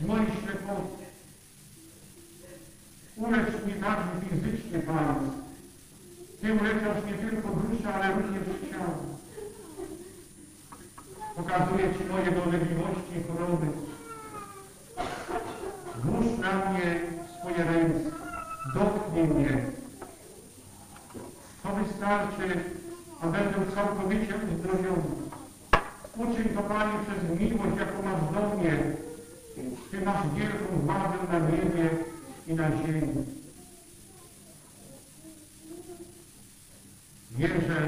z 0.00 0.06
mojej 0.06 0.26
ślepoty. 0.26 0.99
Ulecz 3.20 3.64
mnie 3.64 3.74
także 3.74 4.14
fizycznie, 4.30 4.78
Panie. 4.78 5.30
Ty 6.40 6.54
uleczasz 6.54 7.04
nie 7.06 7.14
tylko 7.14 7.48
duszę, 7.48 7.94
ale 7.94 8.14
również 8.14 8.42
ciało. 8.70 8.94
Pokazuję 11.36 11.94
Ci 11.98 12.04
moje 12.04 12.30
dolegliwości 12.30 13.12
i 13.18 13.22
choroby. 13.22 13.66
Włóż 16.04 16.38
na 16.38 16.70
mnie 16.70 17.00
swoje 17.38 17.64
ręce. 17.64 18.10
Dotknij 18.74 19.24
mnie. 19.24 19.64
To 21.62 21.68
wystarczy, 21.74 22.60
a 23.20 23.26
będę 23.26 23.72
całkowicie 23.74 24.34
uzdrowiony. 24.54 25.10
Uczyń 26.16 26.48
to, 26.54 26.62
Panie, 26.62 26.92
przez 27.02 27.40
miłość, 27.40 27.76
jaką 27.78 28.02
masz 28.02 28.34
do 28.34 28.56
mnie. 28.56 28.76
Ty 29.90 30.00
masz 30.00 30.34
wielką 30.34 30.66
władzę 30.86 31.18
na 31.32 31.38
niebie 31.38 31.90
i 32.50 32.54
na 32.54 32.70
ziemi. 32.70 33.24
Wierzę, 37.30 37.80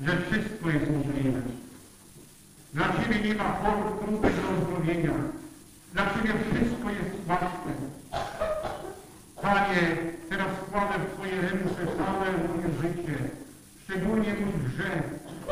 że 0.00 0.12
wszystko 0.22 0.70
jest 0.70 0.90
możliwe. 0.90 1.40
Dla 2.74 2.86
Ciebie 2.92 3.28
nie 3.28 3.34
ma 3.34 3.52
chorób 3.52 4.00
trudnych 4.04 4.36
do 4.42 4.48
uzdrowienia. 4.62 5.14
Dla 5.92 6.14
Ciebie 6.14 6.32
wszystko 6.44 6.90
jest 6.90 7.28
łatwe. 7.28 7.70
Panie, 9.42 9.96
teraz 10.28 10.48
składam 10.66 11.00
w 11.02 11.14
Twoje 11.14 11.40
ręce 11.40 11.82
całe 11.98 12.26
moje 12.32 12.68
życie, 12.82 13.18
szczególnie 13.84 14.34
mój 14.34 14.52
grzech, 14.68 15.02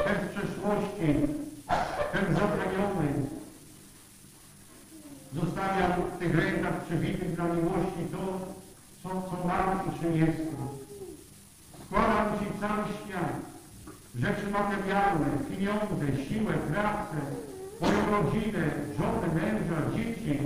ten 0.04 0.16
z 0.28 0.32
przeszłości, 0.32 1.34
ten 2.12 2.34
zabraniony. 2.34 3.45
Zostawiam 5.35 5.93
w 5.93 6.18
tych 6.18 6.35
rękach 6.35 6.85
przywitych 6.85 7.35
dla 7.35 7.45
miłości 7.45 8.03
to, 8.12 8.39
co, 9.03 9.09
co 9.09 9.47
mam 9.49 9.81
i 9.89 10.01
czym 10.01 10.16
jestem. 10.16 10.57
Składam 11.87 12.39
Ci 12.39 12.61
cały 12.61 12.83
świat, 12.85 13.33
rzeczy 14.14 14.51
materialne, 14.51 15.27
pieniądze, 15.51 16.24
siłę, 16.29 16.55
pracę, 16.70 17.18
moją 17.81 18.01
rodzinę, 18.11 18.70
żonę, 18.99 19.29
męża, 19.35 19.97
dzieci, 19.97 20.39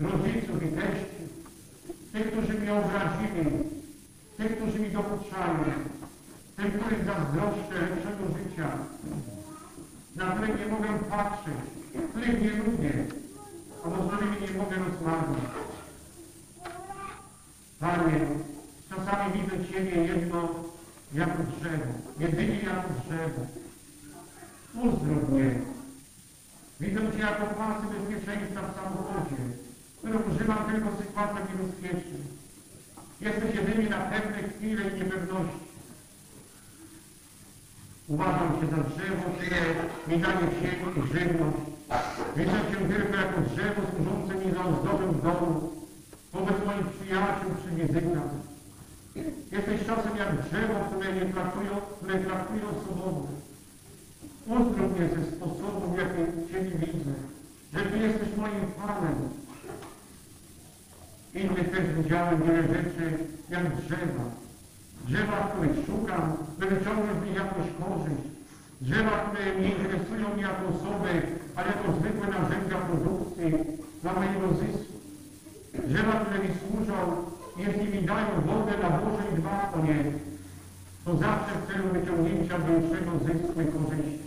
rodziców 0.00 0.62
i 0.62 0.68
teściów, 0.68 1.28
tych, 2.12 2.32
którzy 2.32 2.54
mnie 2.58 2.72
obrazili, 2.74 3.46
tych, 4.36 4.56
którzy 4.56 4.78
mi 4.78 4.90
dokuczają, 4.90 5.64
tych, 6.56 6.80
których 6.80 7.04
zazdroszczę 7.04 7.74
lepszego 7.80 8.24
życia, 8.38 8.68
na 10.16 10.24
których 10.24 10.58
nie 10.58 10.66
mogę 10.66 10.88
patrzeć, 11.10 11.54
których 12.10 12.42
nie 12.42 12.50
lubię, 12.50 12.92
albo 13.84 14.04
z 14.04 14.06
którymi 14.06 14.36
nie 14.40 14.58
mogę 14.58 14.76
rozmawiać. 14.76 15.44
Panie, 17.80 18.20
czasami 18.90 19.32
widzę 19.32 19.68
Ciebie 19.68 20.04
jedno 20.04 20.48
jako 21.14 21.38
drzewo, 21.42 21.92
jedynie 22.18 22.58
jako 22.62 22.88
drzewo. 23.06 23.42
Uzdrów 24.74 25.28
mnie. 25.28 25.60
Widzę 26.80 27.00
Cię 27.12 27.18
jako 27.18 27.46
pasy 27.46 27.86
bezpieczeństwa 27.86 28.60
w 28.62 28.74
samochodzie, 28.74 29.42
który 29.98 30.18
używam 30.18 30.72
tylko 30.72 30.90
w 30.90 30.98
sytuacjach 30.98 31.48
niebezpiecznych. 31.48 32.26
Jesteś 33.20 33.54
jedynie 33.54 33.88
na 33.88 33.98
pewne 33.98 34.48
chwile 34.48 34.82
i 34.90 34.98
niepewności. 34.98 35.63
Uważam 38.08 38.60
Cię 38.60 38.66
za 38.66 38.82
drzewo, 38.82 39.24
które 39.36 39.60
mi 40.08 40.22
daje 40.22 40.46
siebie 40.60 40.86
i 40.96 41.00
żywność. 41.12 41.58
Widzę 42.36 42.58
Cię 42.70 42.76
tylko 42.76 43.16
jako 43.16 43.40
drzewo 43.40 43.80
służące 43.90 44.34
mi 44.34 44.52
za 44.54 44.64
ozdobę 44.64 45.06
domu, 45.22 45.70
wobec 46.32 46.56
moich 46.66 46.86
przyjaciół 46.86 47.50
przy 47.58 47.70
wizytach. 47.76 48.30
Jesteś 49.52 49.86
czasem 49.86 50.16
jak 50.16 50.42
drzewo, 50.42 50.74
które 50.86 51.12
nie 51.12 51.32
traktują, 51.32 51.70
które 51.96 52.18
traktują 52.18 52.66
swobodnie. 52.82 53.36
Uzdrów 54.46 54.96
mnie 54.96 55.08
ze 55.08 55.36
sposobu, 55.36 55.92
w 55.92 55.98
jaki 55.98 56.48
Ciebie 56.52 56.86
widzę, 56.86 57.14
że 57.74 57.80
Ty 57.90 57.98
jesteś 57.98 58.28
moim 58.36 58.66
Panem. 58.78 59.28
Innych 61.34 61.70
też 61.70 61.94
widziałem 61.96 62.42
wiele 62.42 62.62
rzeczy 62.62 63.18
jak 63.50 63.76
drzewa. 63.76 64.43
Drzewa, 65.08 65.38
których 65.50 65.76
szukam, 65.86 66.22
by 66.58 66.66
wyciągnąć 66.66 67.18
z 67.20 67.24
nich 67.24 67.36
jakąś 67.42 67.68
korzyść. 67.80 68.24
Drzewa, 68.80 69.10
które 69.10 69.60
nie 69.60 69.70
interesują 69.74 70.24
mnie 70.34 70.42
jako 70.42 70.64
osoby, 70.74 71.12
ale 71.56 71.66
jako 71.74 71.88
zwykłe 71.98 72.26
narzędzia 72.36 72.78
produkcji 72.86 73.48
dla 74.02 74.12
mojego 74.12 74.46
zysku. 74.60 74.94
Drzewa, 75.88 76.12
które 76.12 76.38
mi 76.44 76.50
służą, 76.60 76.96
jeśli 77.56 77.86
mi 77.94 78.06
dają 78.10 78.32
wodę 78.46 78.72
na 78.82 78.90
Boże 78.98 79.22
i 79.32 79.36
dba 79.40 79.72
o 79.74 79.78
nie, 79.86 79.98
to 81.04 81.16
zawsze 81.16 81.52
w 81.54 81.66
celu 81.66 81.88
wyciągnięcia 81.92 82.58
większego 82.58 83.12
zysku 83.26 83.60
i 83.60 83.66
korzyści. 83.74 84.24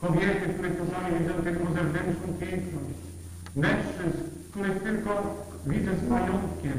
Kobiety, 0.00 0.54
które 0.54 0.68
czasami 0.70 1.18
widzę 1.18 1.34
tylko 1.34 1.64
zewnętrzną 1.72 2.28
piękność. 2.40 3.00
Mężczyzn, 3.56 4.18
których 4.50 4.82
tylko 4.82 5.10
widzę 5.66 5.90
z 5.96 6.08
majątkiem. 6.08 6.78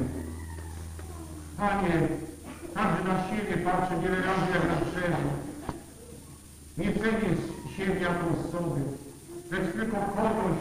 Panie, 1.57 2.07
także 2.73 3.03
na 3.03 3.29
siebie 3.29 3.57
patrzę 3.57 4.01
wiele 4.01 4.15
razy 4.15 4.51
jak 4.53 4.67
na 4.67 4.85
drzewo. 4.85 5.29
Nie 6.77 6.93
cenię 6.93 7.35
siebie 7.77 8.01
jako 8.01 8.25
osoby, 8.39 8.81
lecz 9.51 9.73
tylko 9.73 9.97
kogoś, 9.97 10.57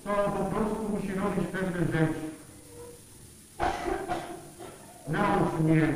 kto 0.00 0.12
po 0.12 0.44
prostu 0.44 0.88
musi 0.88 1.14
robić 1.14 1.46
pewne 1.52 1.80
rzeczy. 1.86 2.26
Naucz 5.08 5.60
mnie, 5.60 5.88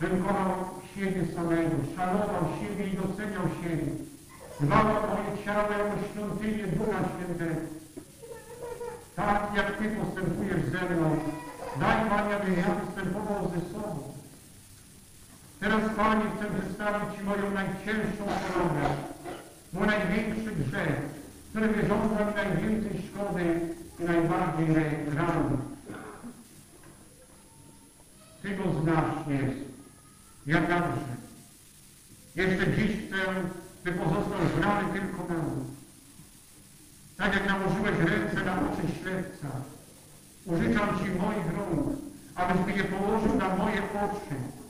bym 0.00 0.24
kochał 0.24 0.50
siebie 0.94 1.34
samego, 1.34 1.76
szanował 1.96 2.44
siebie 2.60 2.86
i 2.86 2.96
doceniał 2.96 3.42
siebie. 3.62 3.92
Dbał 4.60 4.80
o 4.80 5.06
moje 5.06 5.44
ciało 5.44 5.72
jako 5.72 5.96
świątynię 6.12 6.66
Ducha 6.66 6.98
Świętego. 7.08 7.60
Tak 9.16 9.50
jak 9.56 9.78
Ty 9.78 9.84
postępujesz 9.88 10.64
ze 10.64 10.94
mną, 10.94 11.16
daj 11.80 12.08
Panie, 12.10 12.36
abym 12.36 12.56
ja 12.56 12.64
postępował 12.64 13.50
ze 13.50 13.72
sobą. 13.72 14.11
Teraz 15.62 15.82
Panie 15.96 16.24
chcę 16.36 16.46
przedstawić 16.58 17.18
Ci 17.18 17.24
moją 17.24 17.50
najcięższą 17.50 18.24
chorobę, 18.26 18.80
mój 19.72 19.86
największy 19.86 20.56
grzech, 20.56 21.00
który 21.50 21.68
wyrządza 21.68 22.24
mi 22.24 22.34
najwięcej 22.34 23.02
szkody 23.08 23.60
i 23.98 24.04
najbardziej 24.04 24.66
rany. 25.16 25.56
Ty 28.42 28.56
go 28.56 28.64
znasz, 28.82 29.26
Jezu. 29.28 29.64
Ja 30.46 30.60
także. 30.62 31.12
Jeszcze 32.36 32.66
dziś 32.72 32.90
chcę, 32.96 33.16
by 33.84 33.92
pozostał 33.92 34.48
zbrany 34.56 35.00
tylko 35.00 35.34
nam. 35.34 35.64
Tak 37.16 37.34
jak 37.34 37.46
nałożyłeś 37.46 37.98
ręce 37.98 38.44
na 38.44 38.54
oczy 38.54 38.82
ślepca, 39.02 39.48
użyczam 40.46 40.88
Ci 40.98 41.10
moich 41.10 41.56
rąk, 41.56 41.96
abyś 42.34 42.66
mi 42.66 42.76
je 42.76 42.84
położył 42.84 43.34
na 43.38 43.56
moje 43.56 43.82
oczy. 43.82 44.61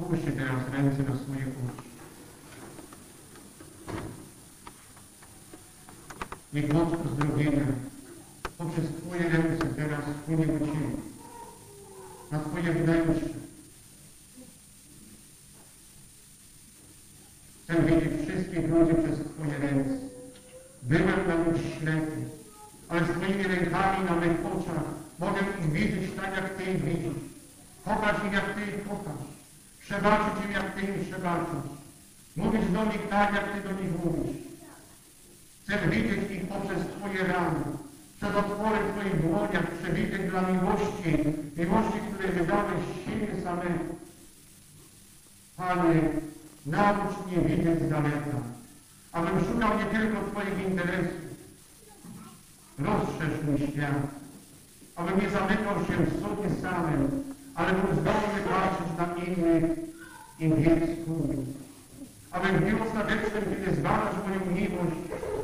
Połóżcie 0.00 0.32
teraz 0.32 0.68
ręce 0.72 1.02
na 1.02 1.16
swoje 1.16 1.44
oczy. 1.46 1.90
Niech 6.52 6.72
moc 6.72 6.88
uzdrowienia 7.04 7.66
poprzez 8.58 8.84
Twoje 8.84 9.22
ręce 9.22 9.66
teraz 9.66 10.00
wpłynie 10.04 10.46
do 10.46 10.58
Ciebie, 10.58 10.96
na 12.30 12.38
Twoje 12.38 12.72
wnętrze. 12.72 13.28
Chcę 17.64 17.82
widzieć 17.82 18.28
wszystkich 18.28 18.70
ludzi 18.70 18.94
przez 19.04 19.18
Twoje 19.18 19.58
ręce. 19.58 19.96
Byłem 20.82 21.28
na 21.28 21.52
nich 21.52 21.78
ślepy, 21.78 22.24
ale 22.88 23.04
z 23.04 23.10
Twoimi 23.10 23.42
rękami 23.42 24.04
na 24.04 24.16
mych 24.16 24.46
oczach 24.46 24.84
mogę 25.18 25.40
ich 25.60 25.72
widzieć 25.72 26.16
tak, 26.16 26.36
jak 26.36 26.54
Ty 26.54 26.64
ich 26.64 26.84
widzisz. 26.84 27.22
Kochać 27.84 28.16
ich, 28.26 28.32
jak 28.32 28.54
Ty 28.54 28.60
ich 28.60 28.88
kochasz. 28.88 29.39
Przebaczyć 29.90 30.44
im, 30.44 30.52
jak 30.52 30.74
Ty 30.74 30.80
im 30.80 31.04
przebaczasz. 31.04 31.66
Mówić 32.36 32.64
do 32.72 32.84
nich 32.84 33.08
tak, 33.08 33.34
jak 33.34 33.52
Ty 33.52 33.68
do 33.68 33.72
nich 33.80 33.92
mówisz. 34.04 34.36
Chcę 35.62 35.88
widzieć 35.88 36.30
ich 36.30 36.48
poprzez 36.48 36.78
Twoje 36.86 37.24
rany, 37.32 37.60
przed 38.16 38.36
otworem 38.36 38.92
Twoich 38.92 39.20
dłoniach 39.22 39.70
przebitych 39.70 40.30
dla 40.30 40.42
miłości, 40.42 41.12
miłości, 41.56 41.98
której 42.08 42.32
wydałeś 42.32 42.80
siebie 43.04 43.42
samego. 43.42 43.84
Panie, 45.56 46.00
naucz 46.66 47.26
mnie 47.26 47.48
widzieć 47.48 47.82
z 47.82 47.88
daleka, 47.90 48.36
abym 49.12 49.44
szukał 49.44 49.78
nie 49.78 49.84
tylko 49.84 50.16
Twoich 50.30 50.68
interesów. 50.68 51.20
Rozszerz 52.78 53.42
mój 53.46 53.68
świat, 53.68 54.06
abym 54.96 55.20
nie 55.20 55.30
zamykał 55.30 55.76
się 55.86 55.96
w 56.04 56.22
sobie 56.22 56.60
samym, 56.62 57.30
ale 57.54 57.72
był 57.72 57.92
zdolny 57.92 58.40
patrzeć 58.48 58.88
na 58.98 59.24
innych 59.24 59.64
i 60.38 60.48
mieć 60.48 60.90
wspólnych. 60.90 61.46
Abym 62.30 62.78
w 62.78 62.82
ostatecznym, 62.82 63.44
kiedy 63.50 63.76
zbadasz 63.76 64.14
moją 64.26 64.40
miłość, 64.56 64.96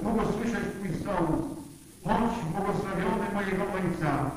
mógł 0.02 0.32
słyszeć 0.32 0.64
Twój 0.74 0.90
sąd. 1.04 1.56
Bądź 2.04 2.34
błogosławiony 2.52 3.26
mojego 3.34 3.64
Ojca, 3.74 4.30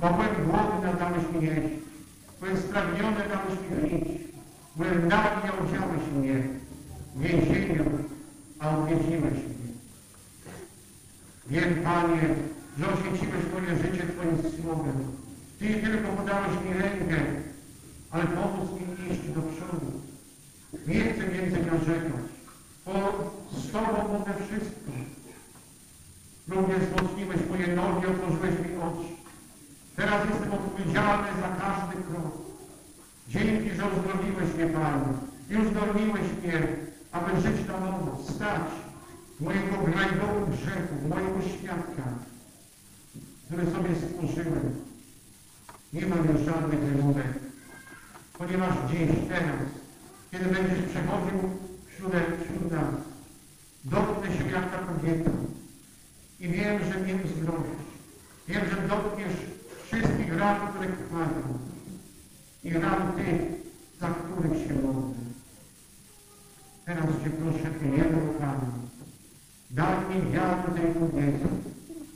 bo 0.00 0.06
byłem 0.10 0.34
głodny, 0.48 0.90
a 0.90 0.92
dałeś 0.92 1.24
mi 1.32 1.46
jeść. 1.46 1.74
Byłem 2.40 2.56
spragniony, 2.56 3.16
dałeś 3.16 3.56
mi 3.60 3.90
pić. 3.90 4.08
Byłem 4.76 5.08
nagi, 5.08 5.48
a 5.48 5.64
odziałeś 5.64 6.02
mnie. 6.16 6.34
W 7.14 7.20
więzieniu, 7.20 7.84
a 8.58 8.78
odwiedziłeś 8.78 9.34
mnie. 9.34 9.66
Wiem, 11.46 11.74
Panie, 11.84 12.22
że 12.78 12.92
oświeciłeś 12.92 13.44
moje 13.52 13.76
życie 13.76 14.04
Twoim 14.06 14.62
słowem. 14.62 15.15
Ty 15.58 15.74
tylko 15.74 16.08
podałeś 16.08 16.52
mi 16.64 16.72
rękę, 16.82 17.16
ale 18.10 18.24
pomóc 18.24 18.70
mi 18.70 19.12
iść 19.12 19.28
do 19.28 19.42
przodu. 19.42 19.92
Nie 20.86 21.00
chcę 21.04 21.28
więcej 21.28 21.66
narzekać, 21.66 22.26
bo 22.86 22.92
z 23.52 23.72
Tobą 23.72 24.18
mogę 24.18 24.32
wszystko. 24.34 24.90
Również 26.48 26.78
wzmocniłeś 26.78 27.40
moje 27.50 27.76
nogi, 27.76 28.06
otworzyłeś 28.06 28.54
mi 28.58 28.76
oczy. 28.76 29.08
Teraz 29.96 30.28
jestem 30.28 30.52
odpowiedzialny 30.52 31.28
za 31.40 31.48
każdy 31.62 32.02
krok. 32.02 32.32
Dzięki, 33.28 33.70
że 33.70 33.84
uzdrowiłeś 33.86 34.54
mnie, 34.54 34.66
Panie. 34.66 35.12
I 35.50 35.56
uzdolniłeś 35.56 36.28
mnie, 36.42 36.68
aby 37.12 37.40
żyć 37.40 37.68
na 37.68 37.80
nowo, 37.80 38.22
stać 38.34 38.62
mojego 39.40 39.76
grajdołu 39.86 40.46
grzechu, 40.46 41.08
mojego 41.08 41.40
świadka, 41.48 42.02
który 43.46 43.64
sobie 43.64 43.90
stworzyłem. 43.94 44.85
Nie 45.92 46.06
mam 46.06 46.18
już 46.18 46.40
żadnych 46.40 46.80
wymówek, 46.80 47.26
ponieważ 48.38 48.74
dziś, 48.90 49.28
teraz, 49.28 49.60
kiedy 50.30 50.44
będziesz 50.44 50.90
przechodził 50.90 51.38
wśród, 51.86 52.12
wśród 52.44 52.72
nas, 52.72 52.94
dotknę 53.84 54.36
się 54.36 54.50
jak 54.50 54.70
ta 54.70 54.78
kobieta 54.78 55.30
i 56.40 56.48
wiem, 56.48 56.78
że 56.84 57.00
mnie 57.00 57.14
uzdrowisz. 57.24 57.86
Wiem, 58.48 58.62
że 58.70 58.88
dotkniesz 58.88 59.36
wszystkich 59.86 60.38
ran, 60.38 60.68
które 60.68 60.88
krwawią 60.88 61.58
i 62.64 62.72
ran 62.72 63.12
tych, 63.12 63.40
za 64.00 64.08
których 64.08 64.66
się 64.66 64.74
modlę. 64.74 65.14
Teraz 66.84 67.06
Cię 67.06 67.30
proszę, 67.30 67.70
Ty 67.80 67.88
Panie, 68.38 68.70
daj 69.70 69.96
mi 70.08 70.32
wiarę 70.32 70.62
tej 70.74 70.94
kobiety, 70.94 71.48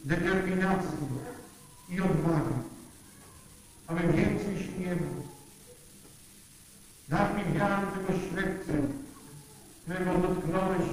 determinację 0.05 0.99
i 1.89 2.01
odwagę, 2.01 2.70
abym 3.91 4.13
więcej. 4.13 4.41
Daj 7.11 7.35
mi 7.35 7.53
wiarę 7.53 7.87
tego 7.87 8.19
ślepcy, 8.19 8.73
którego 9.83 10.19
dotknąłeś 10.19 10.89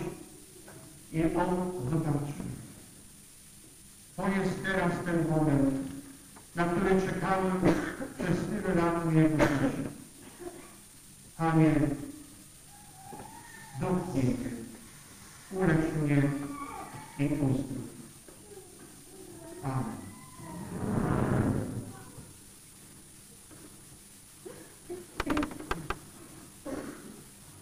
i 1.11 1.23
on 1.23 1.71
zobaczył. 1.89 2.45
To 4.15 4.27
jest 4.27 4.63
teraz 4.63 4.91
ten 5.05 5.29
moment, 5.29 5.75
na 6.55 6.65
który 6.65 7.01
czekałem 7.01 7.61
przez 8.19 8.37
tyle 8.37 8.75
lat 8.75 9.05
mojego 9.05 9.37
życia. 9.37 9.89
Panie, 11.37 11.73
dotknij 13.79 14.23
mnie, 14.23 14.51
ulecz 15.51 15.93
mnie 16.03 16.21
i 17.19 17.25
uzdrów. 17.33 17.87
Amen. 19.63 20.07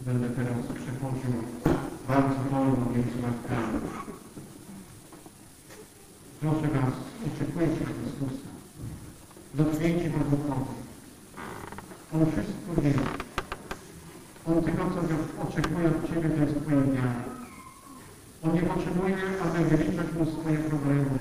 Będę 0.05 0.29
teraz 0.29 0.57
przechodził 0.57 1.33
bardzo 2.07 2.35
wolno 2.51 2.85
między 2.95 3.17
ławkami. 3.23 3.79
Proszę 6.39 6.67
Was, 6.67 6.93
oczekujcie 7.27 7.85
Chrystusa. 7.85 8.47
Dotknięcie 9.53 10.09
Go 10.09 10.17
duchowo. 10.17 10.73
On 12.13 12.25
wszystko 12.31 12.81
wie. 12.81 12.93
On 14.47 14.63
tylko 14.63 14.83
co 14.89 15.01
oczekuje 15.47 15.87
od 15.87 16.09
Ciebie, 16.09 16.29
to 16.29 16.41
jest 16.41 16.61
Twoja 16.61 16.81
wiara. 16.81 17.23
On 18.43 18.53
nie 18.53 18.61
potrzebuje, 18.61 19.17
aby 19.43 19.77
wyliczać 19.77 20.07
Mu 20.17 20.25
swoje 20.25 20.57
problemy. 20.57 21.19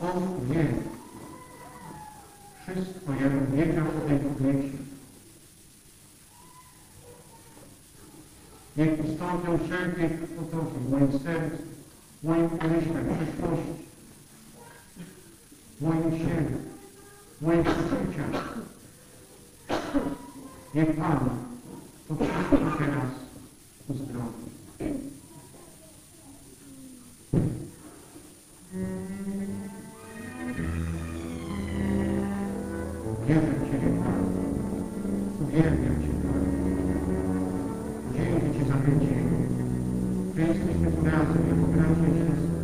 On 0.00 0.46
wie. 0.50 0.66
Wszystko, 2.62 3.12
jak 3.12 3.50
wiedział 3.50 3.86
o 3.88 4.08
tej 4.08 4.18
kobiecie. 4.18 4.87
Niech 8.78 8.90
ustąpią 9.04 9.58
wszelkie 9.58 10.08
potoki 10.08 10.78
w 10.86 10.90
moim 10.90 11.12
sercu, 11.12 11.62
w 12.22 12.26
moim 12.26 12.44
umyśle, 12.44 13.02
w 13.02 13.16
przyszłości, 13.16 13.72
w 15.80 15.82
moim 15.82 16.18
ciele, 16.18 16.58
w 17.40 17.46
moich 17.46 17.60
uczuciach. 17.60 18.58
Niech 20.74 20.96
Pan 20.96 21.30
to 22.08 22.14
wszystko 22.14 22.78
teraz 22.78 23.10
uzdrowi. 23.88 24.48
Wierzę 33.26 33.40
w 33.40 33.70
Ciebie, 33.70 34.02
Panie. 34.02 34.28
Uwielbiam 35.42 35.87
że 40.38 40.44
jesteśmy 40.44 40.92
tu 40.92 41.04
razem 41.04 41.46
jako 41.48 41.66
bracia 41.66 42.06
i 42.06 42.18
siostry. 42.18 42.58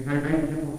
Die 0.00 0.08
zijn 0.08 0.22
bezig 0.22 0.69